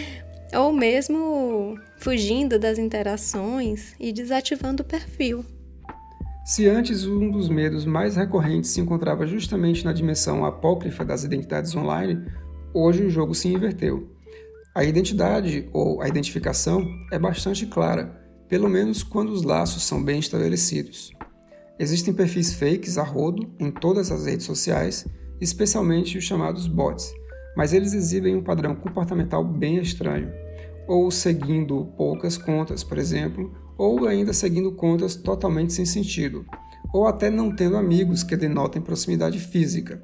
ou 0.58 0.74
mesmo 0.74 1.80
fugindo 1.98 2.58
das 2.58 2.78
interações 2.78 3.96
e 4.00 4.12
desativando 4.12 4.84
o 4.84 4.86
perfil. 4.86 5.46
Se 6.46 6.68
antes 6.70 7.06
um 7.06 7.32
dos 7.32 7.50
medos 7.50 7.86
mais 7.86 8.16
recorrentes 8.16 8.70
se 8.70 8.80
encontrava 8.80 9.26
justamente 9.26 9.84
na 9.84 9.92
dimensão 9.92 10.46
apócrifa 10.46 11.04
das 11.04 11.24
identidades 11.24 11.76
online, 11.76 12.24
hoje 12.72 13.04
o 13.04 13.10
jogo 13.10 13.34
se 13.34 13.48
inverteu. 13.48 14.12
A 14.76 14.84
identidade 14.84 15.68
ou 15.74 16.04
a 16.04 16.08
identificação 16.08 16.88
é 17.12 17.18
bastante 17.18 17.66
clara, 17.66 18.22
pelo 18.48 18.70
menos 18.70 19.02
quando 19.02 19.32
os 19.32 19.42
laços 19.42 19.82
são 19.82 20.04
bem 20.04 20.20
estabelecidos. 20.20 21.12
Existem 21.80 22.14
perfis 22.14 22.54
fakes 22.54 23.00
a 23.00 23.04
rodo 23.04 23.52
em 23.60 23.72
todas 23.72 24.12
as 24.12 24.28
redes 24.28 24.46
sociais, 24.46 25.04
especialmente 25.42 26.16
os 26.16 26.26
chamados 26.26 26.68
bots, 26.68 27.12
mas 27.58 27.74
eles 27.74 27.92
exibem 27.92 28.36
um 28.36 28.44
padrão 28.44 28.76
comportamental 28.76 29.44
bem 29.44 29.80
estranho, 29.80 30.32
ou 30.88 31.10
seguindo 31.10 31.92
poucas 31.98 32.38
contas, 32.38 32.84
por 32.84 33.00
exemplo, 33.00 33.52
ou 33.78 34.08
ainda 34.08 34.34
seguindo 34.34 34.72
contas 34.72 35.16
totalmente 35.16 35.74
sem 35.74 35.86
sentido, 35.86 36.46
ou 36.94 37.08
até 37.08 37.30
não 37.30 37.56
tendo 37.56 37.78
amigos 37.78 38.24
que 38.24 38.36
denotem 38.36 38.82
proximidade 38.82 39.40
física, 39.40 40.02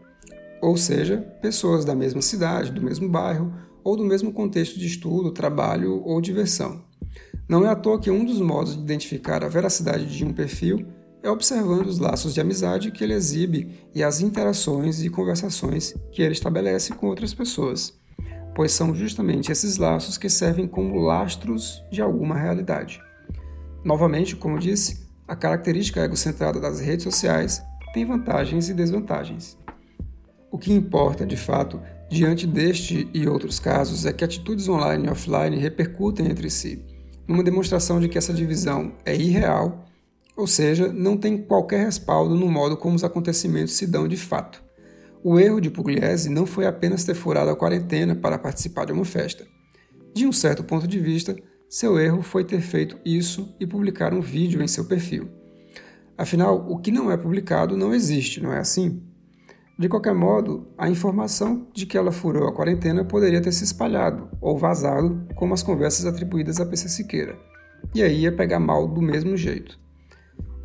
ou 0.61 0.77
seja, 0.77 1.17
pessoas 1.41 1.83
da 1.83 1.95
mesma 1.95 2.21
cidade, 2.21 2.71
do 2.71 2.81
mesmo 2.81 3.09
bairro 3.09 3.53
ou 3.83 3.97
do 3.97 4.03
mesmo 4.03 4.31
contexto 4.31 4.79
de 4.79 4.85
estudo, 4.85 5.31
trabalho 5.31 6.03
ou 6.05 6.21
diversão. 6.21 6.83
Não 7.49 7.65
é 7.65 7.69
à 7.69 7.75
toa 7.75 7.99
que 7.99 8.11
um 8.11 8.23
dos 8.23 8.39
modos 8.39 8.75
de 8.75 8.81
identificar 8.81 9.43
a 9.43 9.49
veracidade 9.49 10.05
de 10.05 10.23
um 10.23 10.31
perfil 10.31 10.85
é 11.23 11.29
observando 11.29 11.87
os 11.87 11.99
laços 11.99 12.33
de 12.33 12.41
amizade 12.41 12.91
que 12.91 13.03
ele 13.03 13.13
exibe 13.13 13.79
e 13.93 14.03
as 14.03 14.21
interações 14.21 15.03
e 15.03 15.09
conversações 15.09 15.93
que 16.11 16.21
ele 16.21 16.33
estabelece 16.33 16.93
com 16.93 17.07
outras 17.07 17.33
pessoas, 17.33 17.93
pois 18.55 18.71
são 18.71 18.95
justamente 18.95 19.51
esses 19.51 19.77
laços 19.77 20.17
que 20.17 20.29
servem 20.29 20.67
como 20.67 20.99
lastros 20.99 21.83
de 21.91 22.01
alguma 22.01 22.35
realidade. 22.35 23.01
Novamente, 23.83 24.35
como 24.35 24.59
disse, 24.59 25.07
a 25.27 25.35
característica 25.35 26.01
egocentrada 26.01 26.59
das 26.59 26.79
redes 26.79 27.03
sociais 27.03 27.61
tem 27.93 28.05
vantagens 28.05 28.69
e 28.69 28.73
desvantagens. 28.73 29.57
O 30.51 30.57
que 30.57 30.73
importa, 30.73 31.25
de 31.25 31.37
fato, 31.37 31.81
diante 32.09 32.45
deste 32.45 33.09
e 33.13 33.27
outros 33.27 33.59
casos 33.59 34.05
é 34.05 34.13
que 34.13 34.23
atitudes 34.23 34.67
online 34.67 35.07
e 35.07 35.09
offline 35.09 35.57
repercutem 35.57 36.27
entre 36.27 36.49
si, 36.49 36.85
numa 37.27 37.43
demonstração 37.43 37.99
de 37.99 38.09
que 38.09 38.17
essa 38.17 38.33
divisão 38.33 38.93
é 39.05 39.15
irreal 39.15 39.87
ou 40.35 40.47
seja, 40.47 40.91
não 40.91 41.17
tem 41.17 41.37
qualquer 41.37 41.85
respaldo 41.85 42.35
no 42.35 42.49
modo 42.49 42.77
como 42.77 42.95
os 42.95 43.03
acontecimentos 43.03 43.73
se 43.73 43.85
dão 43.85 44.07
de 44.07 44.17
fato. 44.17 44.63
O 45.23 45.39
erro 45.39 45.61
de 45.61 45.69
Pugliese 45.69 46.29
não 46.29 46.45
foi 46.45 46.65
apenas 46.65 47.03
ter 47.03 47.13
furado 47.13 47.51
a 47.51 47.55
quarentena 47.55 48.15
para 48.15 48.39
participar 48.39 48.85
de 48.85 48.91
uma 48.91 49.05
festa. 49.05 49.45
De 50.15 50.25
um 50.25 50.31
certo 50.31 50.63
ponto 50.63 50.87
de 50.87 50.99
vista, 50.99 51.35
seu 51.71 51.97
erro 51.97 52.21
foi 52.21 52.43
ter 52.43 52.59
feito 52.59 52.97
isso 53.05 53.55
e 53.57 53.65
publicar 53.65 54.13
um 54.13 54.19
vídeo 54.19 54.61
em 54.61 54.67
seu 54.67 54.83
perfil. 54.83 55.29
Afinal, 56.17 56.69
o 56.69 56.77
que 56.77 56.91
não 56.91 57.09
é 57.09 57.15
publicado 57.15 57.77
não 57.77 57.93
existe, 57.93 58.43
não 58.43 58.51
é 58.51 58.59
assim? 58.59 59.01
De 59.79 59.87
qualquer 59.87 60.13
modo, 60.13 60.67
a 60.77 60.89
informação 60.89 61.65
de 61.73 61.85
que 61.85 61.97
ela 61.97 62.11
furou 62.11 62.45
a 62.45 62.53
quarentena 62.53 63.05
poderia 63.05 63.39
ter 63.39 63.53
se 63.53 63.63
espalhado 63.63 64.27
ou 64.41 64.57
vazado, 64.57 65.25
como 65.33 65.53
as 65.53 65.63
conversas 65.63 66.05
atribuídas 66.05 66.59
a 66.59 66.65
PC 66.65 66.89
Siqueira. 66.89 67.39
E 67.95 68.03
aí 68.03 68.23
ia 68.23 68.35
pegar 68.35 68.59
mal 68.59 68.85
do 68.85 69.01
mesmo 69.01 69.37
jeito. 69.37 69.79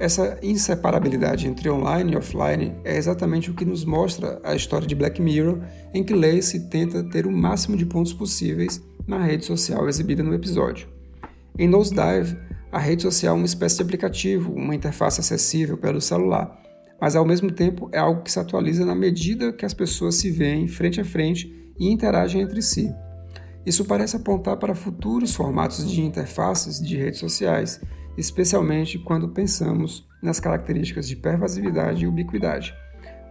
Essa 0.00 0.36
inseparabilidade 0.42 1.46
entre 1.46 1.70
online 1.70 2.14
e 2.14 2.16
offline 2.16 2.74
é 2.82 2.96
exatamente 2.96 3.48
o 3.48 3.54
que 3.54 3.64
nos 3.64 3.84
mostra 3.84 4.40
a 4.42 4.56
história 4.56 4.88
de 4.88 4.94
Black 4.96 5.22
Mirror, 5.22 5.60
em 5.94 6.02
que 6.02 6.12
Lacey 6.12 6.68
tenta 6.68 7.04
ter 7.04 7.28
o 7.28 7.32
máximo 7.32 7.76
de 7.76 7.86
pontos 7.86 8.12
possíveis 8.12 8.82
na 9.06 9.22
rede 9.22 9.44
social 9.44 9.88
exibida 9.88 10.24
no 10.24 10.34
episódio. 10.34 10.95
Em 11.58 11.68
Nosedive, 11.68 12.36
a 12.70 12.78
rede 12.78 13.02
social 13.02 13.34
é 13.34 13.38
uma 13.38 13.46
espécie 13.46 13.76
de 13.76 13.82
aplicativo, 13.82 14.52
uma 14.52 14.74
interface 14.74 15.20
acessível 15.20 15.76
pelo 15.76 16.00
celular, 16.00 16.60
mas 17.00 17.16
ao 17.16 17.24
mesmo 17.24 17.50
tempo 17.50 17.88
é 17.92 17.98
algo 17.98 18.22
que 18.22 18.30
se 18.30 18.38
atualiza 18.38 18.84
na 18.84 18.94
medida 18.94 19.52
que 19.52 19.64
as 19.64 19.74
pessoas 19.74 20.16
se 20.16 20.30
veem 20.30 20.68
frente 20.68 21.00
a 21.00 21.04
frente 21.04 21.72
e 21.78 21.90
interagem 21.90 22.42
entre 22.42 22.60
si. 22.62 22.92
Isso 23.64 23.84
parece 23.84 24.16
apontar 24.16 24.56
para 24.58 24.74
futuros 24.74 25.34
formatos 25.34 25.90
de 25.90 26.00
interfaces 26.02 26.80
de 26.80 26.96
redes 26.96 27.20
sociais 27.20 27.80
especialmente 28.16 28.98
quando 28.98 29.28
pensamos 29.28 30.06
nas 30.22 30.40
características 30.40 31.06
de 31.06 31.16
pervasividade 31.16 32.04
e 32.04 32.08
ubiquidade, 32.08 32.74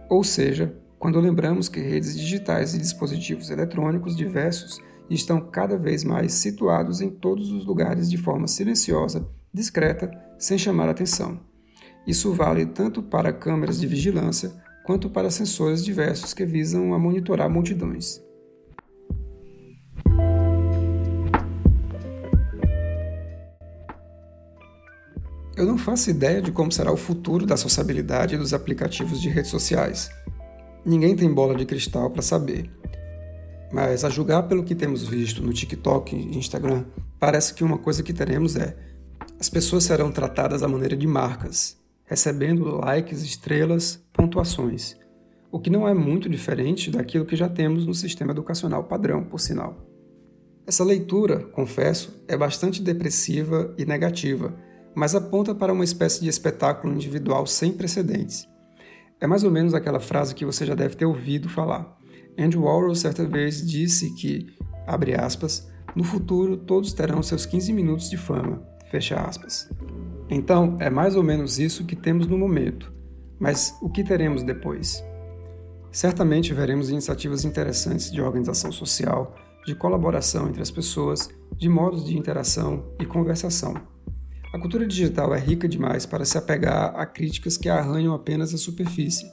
ou 0.08 0.22
seja, 0.22 0.74
quando 0.98 1.20
lembramos 1.20 1.68
que 1.68 1.80
redes 1.80 2.16
digitais 2.16 2.74
e 2.74 2.78
dispositivos 2.78 3.50
eletrônicos 3.50 4.16
diversos 4.16 4.80
estão 5.10 5.40
cada 5.40 5.76
vez 5.76 6.04
mais 6.04 6.32
situados 6.32 7.00
em 7.00 7.10
todos 7.10 7.52
os 7.52 7.64
lugares 7.64 8.10
de 8.10 8.16
forma 8.16 8.46
silenciosa, 8.46 9.28
discreta, 9.52 10.10
sem 10.38 10.58
chamar 10.58 10.88
atenção. 10.88 11.40
Isso 12.06 12.32
vale 12.32 12.66
tanto 12.66 13.02
para 13.02 13.32
câmeras 13.32 13.80
de 13.80 13.86
vigilância 13.86 14.52
quanto 14.84 15.10
para 15.10 15.30
sensores 15.30 15.84
diversos 15.84 16.32
que 16.32 16.44
visam 16.44 16.94
a 16.94 16.98
monitorar 16.98 17.50
multidões. 17.50 18.24
Eu 25.56 25.64
não 25.64 25.78
faço 25.78 26.10
ideia 26.10 26.42
de 26.42 26.52
como 26.52 26.70
será 26.70 26.92
o 26.92 26.98
futuro 26.98 27.46
da 27.46 27.56
sociabilidade 27.56 28.36
dos 28.36 28.52
aplicativos 28.52 29.20
de 29.20 29.30
redes 29.30 29.50
sociais. 29.50 30.10
Ninguém 30.84 31.16
tem 31.16 31.32
bola 31.32 31.56
de 31.56 31.64
cristal 31.64 32.10
para 32.10 32.20
saber. 32.20 32.70
Mas, 33.76 34.06
a 34.06 34.08
julgar 34.08 34.44
pelo 34.44 34.64
que 34.64 34.74
temos 34.74 35.06
visto 35.06 35.42
no 35.42 35.52
TikTok 35.52 36.16
e 36.16 36.38
Instagram, 36.38 36.86
parece 37.20 37.52
que 37.52 37.62
uma 37.62 37.76
coisa 37.76 38.02
que 38.02 38.14
teremos 38.14 38.56
é: 38.56 38.74
as 39.38 39.50
pessoas 39.50 39.84
serão 39.84 40.10
tratadas 40.10 40.62
à 40.62 40.68
maneira 40.68 40.96
de 40.96 41.06
marcas, 41.06 41.76
recebendo 42.06 42.64
likes, 42.78 43.22
estrelas, 43.22 44.02
pontuações, 44.14 44.96
o 45.52 45.60
que 45.60 45.68
não 45.68 45.86
é 45.86 45.92
muito 45.92 46.26
diferente 46.26 46.90
daquilo 46.90 47.26
que 47.26 47.36
já 47.36 47.50
temos 47.50 47.84
no 47.84 47.92
sistema 47.92 48.32
educacional 48.32 48.84
padrão, 48.84 49.22
por 49.22 49.40
sinal. 49.40 49.86
Essa 50.66 50.82
leitura, 50.82 51.40
confesso, 51.40 52.24
é 52.26 52.34
bastante 52.34 52.80
depressiva 52.80 53.74
e 53.76 53.84
negativa 53.84 54.54
mas 54.96 55.14
aponta 55.14 55.54
para 55.54 55.74
uma 55.74 55.84
espécie 55.84 56.22
de 56.22 56.28
espetáculo 56.30 56.94
individual 56.94 57.46
sem 57.46 57.70
precedentes. 57.70 58.48
É 59.20 59.26
mais 59.26 59.44
ou 59.44 59.50
menos 59.50 59.74
aquela 59.74 60.00
frase 60.00 60.34
que 60.34 60.46
você 60.46 60.64
já 60.64 60.74
deve 60.74 60.96
ter 60.96 61.04
ouvido 61.04 61.50
falar. 61.50 61.95
Andrew 62.38 62.64
Warhol 62.64 62.94
certa 62.94 63.26
vez 63.26 63.66
disse 63.66 64.14
que, 64.14 64.46
abre 64.86 65.14
aspas, 65.14 65.70
no 65.94 66.04
futuro 66.04 66.56
todos 66.56 66.92
terão 66.92 67.22
seus 67.22 67.46
15 67.46 67.72
minutos 67.72 68.10
de 68.10 68.16
fama, 68.16 68.62
fecha 68.90 69.16
aspas. 69.16 69.70
Então, 70.28 70.76
é 70.80 70.90
mais 70.90 71.16
ou 71.16 71.22
menos 71.22 71.58
isso 71.58 71.84
que 71.84 71.96
temos 71.96 72.26
no 72.26 72.36
momento. 72.36 72.92
Mas 73.38 73.76
o 73.80 73.88
que 73.88 74.02
teremos 74.02 74.42
depois? 74.42 75.04
Certamente 75.90 76.52
veremos 76.52 76.90
iniciativas 76.90 77.44
interessantes 77.44 78.10
de 78.10 78.20
organização 78.20 78.72
social, 78.72 79.34
de 79.64 79.74
colaboração 79.74 80.48
entre 80.48 80.62
as 80.62 80.70
pessoas, 80.70 81.30
de 81.56 81.68
modos 81.68 82.04
de 82.04 82.18
interação 82.18 82.84
e 83.00 83.06
conversação. 83.06 83.74
A 84.52 84.58
cultura 84.58 84.86
digital 84.86 85.34
é 85.34 85.38
rica 85.38 85.68
demais 85.68 86.06
para 86.06 86.24
se 86.24 86.38
apegar 86.38 86.94
a 86.96 87.04
críticas 87.04 87.56
que 87.56 87.68
arranham 87.68 88.14
apenas 88.14 88.54
a 88.54 88.58
superfície. 88.58 89.26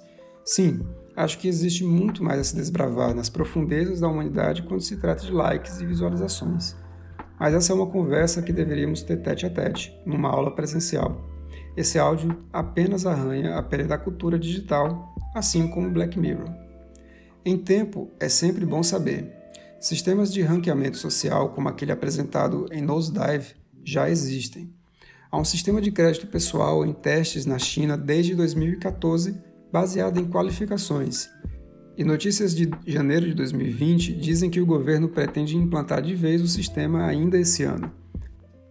Sim, 0.43 0.81
acho 1.15 1.37
que 1.37 1.47
existe 1.47 1.83
muito 1.83 2.23
mais 2.23 2.39
a 2.39 2.43
se 2.43 2.55
desbravar 2.55 3.13
nas 3.13 3.29
profundezas 3.29 3.99
da 3.99 4.07
humanidade 4.07 4.63
quando 4.63 4.81
se 4.81 4.97
trata 4.97 5.25
de 5.25 5.31
likes 5.31 5.79
e 5.79 5.85
visualizações. 5.85 6.75
Mas 7.39 7.53
essa 7.53 7.73
é 7.73 7.75
uma 7.75 7.87
conversa 7.87 8.41
que 8.41 8.53
deveríamos 8.53 9.01
ter 9.01 9.17
tete 9.17 9.45
a 9.45 9.49
tete, 9.49 9.93
numa 10.05 10.29
aula 10.29 10.55
presencial. 10.55 11.29
Esse 11.75 11.97
áudio 11.97 12.37
apenas 12.51 13.05
arranha 13.05 13.57
a 13.57 13.63
pele 13.63 13.83
da 13.83 13.97
cultura 13.97 14.37
digital, 14.37 15.13
assim 15.33 15.67
como 15.67 15.89
Black 15.89 16.17
Mirror. 16.17 16.49
Em 17.45 17.57
tempo, 17.57 18.11
é 18.19 18.29
sempre 18.29 18.65
bom 18.65 18.81
saber. 18.81 19.31
Sistemas 19.79 20.31
de 20.31 20.41
ranqueamento 20.41 20.97
social, 20.97 21.49
como 21.49 21.67
aquele 21.67 21.91
apresentado 21.91 22.67
em 22.71 22.81
Nosedive, 22.81 23.55
já 23.83 24.09
existem. 24.09 24.73
Há 25.29 25.37
um 25.37 25.43
sistema 25.43 25.81
de 25.81 25.91
crédito 25.91 26.27
pessoal 26.27 26.85
em 26.85 26.93
testes 26.93 27.45
na 27.45 27.59
China 27.59 27.97
desde 27.97 28.35
2014, 28.35 29.35
baseada 29.73 30.19
em 30.19 30.25
qualificações. 30.25 31.31
E 31.97 32.03
notícias 32.03 32.53
de 32.53 32.69
janeiro 32.85 33.25
de 33.25 33.33
2020 33.33 34.13
dizem 34.13 34.51
que 34.51 34.61
o 34.61 34.65
governo 34.67 35.09
pretende 35.09 35.57
implantar 35.57 36.03
de 36.03 36.13
vez 36.13 36.43
o 36.43 36.47
sistema 36.47 37.07
ainda 37.07 37.39
esse 37.39 37.63
ano. 37.63 37.91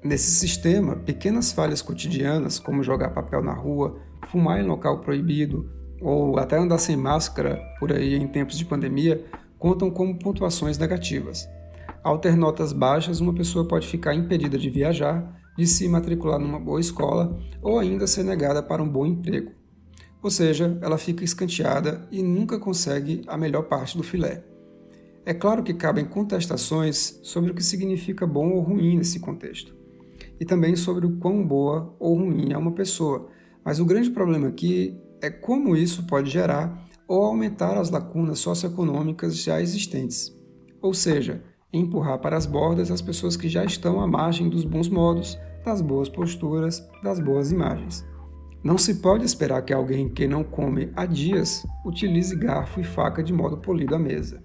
Nesse 0.04 0.30
sistema, 0.30 0.94
pequenas 0.94 1.50
falhas 1.50 1.82
cotidianas, 1.82 2.60
como 2.60 2.84
jogar 2.84 3.10
papel 3.10 3.42
na 3.42 3.52
rua, 3.52 3.98
fumar 4.28 4.60
em 4.60 4.66
local 4.66 5.00
proibido 5.00 5.68
ou 6.00 6.38
até 6.38 6.56
andar 6.56 6.78
sem 6.78 6.96
máscara 6.96 7.60
por 7.80 7.92
aí 7.92 8.14
em 8.14 8.28
tempos 8.28 8.56
de 8.56 8.64
pandemia, 8.64 9.24
contam 9.58 9.90
como 9.90 10.16
pontuações 10.16 10.78
negativas. 10.78 11.48
Ao 12.04 12.18
ter 12.18 12.36
notas 12.36 12.72
baixas, 12.72 13.20
uma 13.20 13.34
pessoa 13.34 13.66
pode 13.66 13.88
ficar 13.88 14.14
impedida 14.14 14.56
de 14.56 14.70
viajar, 14.70 15.40
de 15.58 15.66
se 15.66 15.88
matricular 15.88 16.38
numa 16.38 16.60
boa 16.60 16.80
escola 16.80 17.36
ou 17.60 17.80
ainda 17.80 18.06
ser 18.06 18.22
negada 18.22 18.62
para 18.62 18.82
um 18.82 18.88
bom 18.88 19.04
emprego. 19.04 19.61
Ou 20.22 20.30
seja, 20.30 20.78
ela 20.80 20.96
fica 20.96 21.24
escanteada 21.24 22.06
e 22.10 22.22
nunca 22.22 22.58
consegue 22.58 23.22
a 23.26 23.36
melhor 23.36 23.64
parte 23.64 23.96
do 23.96 24.04
filé. 24.04 24.44
É 25.26 25.34
claro 25.34 25.62
que 25.62 25.74
cabem 25.74 26.04
contestações 26.04 27.18
sobre 27.22 27.50
o 27.50 27.54
que 27.54 27.62
significa 27.62 28.26
bom 28.26 28.50
ou 28.50 28.60
ruim 28.60 28.96
nesse 28.96 29.20
contexto, 29.20 29.74
e 30.40 30.44
também 30.44 30.74
sobre 30.76 31.06
o 31.06 31.16
quão 31.16 31.46
boa 31.46 31.94
ou 31.98 32.16
ruim 32.16 32.52
é 32.52 32.58
uma 32.58 32.72
pessoa, 32.72 33.28
mas 33.64 33.78
o 33.78 33.84
grande 33.84 34.10
problema 34.10 34.48
aqui 34.48 34.96
é 35.20 35.30
como 35.30 35.76
isso 35.76 36.06
pode 36.06 36.30
gerar 36.30 36.88
ou 37.06 37.22
aumentar 37.22 37.78
as 37.78 37.90
lacunas 37.90 38.40
socioeconômicas 38.40 39.36
já 39.36 39.60
existentes. 39.60 40.36
Ou 40.80 40.92
seja, 40.92 41.42
empurrar 41.72 42.18
para 42.18 42.36
as 42.36 42.46
bordas 42.46 42.90
as 42.90 43.00
pessoas 43.00 43.36
que 43.36 43.48
já 43.48 43.64
estão 43.64 44.00
à 44.00 44.06
margem 44.06 44.48
dos 44.48 44.64
bons 44.64 44.88
modos, 44.88 45.38
das 45.64 45.80
boas 45.80 46.08
posturas, 46.08 46.84
das 47.02 47.20
boas 47.20 47.52
imagens. 47.52 48.04
Não 48.62 48.78
se 48.78 48.94
pode 48.96 49.24
esperar 49.24 49.62
que 49.62 49.72
alguém 49.72 50.08
que 50.08 50.28
não 50.28 50.44
come 50.44 50.92
há 50.94 51.04
dias 51.04 51.66
utilize 51.84 52.36
garfo 52.36 52.80
e 52.80 52.84
faca 52.84 53.22
de 53.22 53.32
modo 53.32 53.56
polido 53.56 53.94
à 53.94 53.98
mesa. 53.98 54.40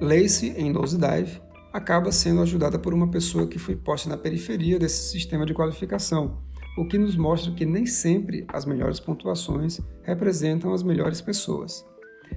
Lacey, 0.00 0.50
em 0.56 0.70
Nose 0.70 0.96
Dive, 0.96 1.40
acaba 1.72 2.12
sendo 2.12 2.42
ajudada 2.42 2.78
por 2.78 2.94
uma 2.94 3.10
pessoa 3.10 3.46
que 3.46 3.58
foi 3.58 3.74
posta 3.74 4.08
na 4.08 4.16
periferia 4.16 4.78
desse 4.78 5.10
sistema 5.10 5.44
de 5.44 5.52
qualificação, 5.52 6.38
o 6.78 6.86
que 6.86 6.96
nos 6.96 7.16
mostra 7.16 7.52
que 7.52 7.66
nem 7.66 7.86
sempre 7.86 8.46
as 8.48 8.64
melhores 8.64 9.00
pontuações 9.00 9.80
representam 10.02 10.72
as 10.72 10.82
melhores 10.82 11.20
pessoas. 11.20 11.84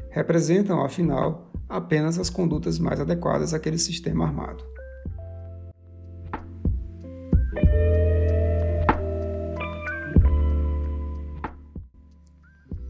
Representam, 0.10 0.84
afinal, 0.84 1.52
apenas 1.70 2.18
as 2.18 2.30
condutas 2.30 2.80
mais 2.80 3.00
adequadas 3.00 3.54
àquele 3.54 3.78
sistema 3.78 4.26
armado. 4.26 4.64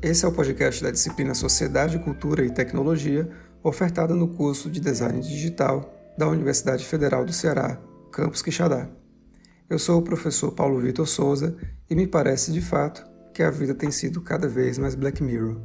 Esse 0.06 0.24
é 0.24 0.28
o 0.28 0.32
podcast 0.32 0.84
da 0.84 0.92
disciplina 0.92 1.34
Sociedade, 1.34 1.98
Cultura 1.98 2.46
e 2.46 2.52
Tecnologia, 2.52 3.28
ofertada 3.64 4.14
no 4.14 4.28
curso 4.28 4.70
de 4.70 4.80
Design 4.80 5.20
Digital 5.20 5.92
da 6.16 6.28
Universidade 6.28 6.86
Federal 6.86 7.26
do 7.26 7.34
Ceará, 7.34 7.82
Campus 8.12 8.44
Quixadá. 8.44 8.88
Eu 9.68 9.80
sou 9.80 10.00
o 10.00 10.04
professor 10.04 10.52
Paulo 10.52 10.80
Vitor 10.80 11.08
Souza 11.08 11.58
e 11.90 11.96
me 11.96 12.06
parece 12.06 12.54
de 12.54 12.62
fato 12.62 13.04
que 13.34 13.42
a 13.42 13.50
vida 13.50 13.74
tem 13.74 13.90
sido 13.90 14.22
cada 14.22 14.48
vez 14.48 14.78
mais 14.78 14.94
Black 14.94 15.24
Mirror. 15.24 15.60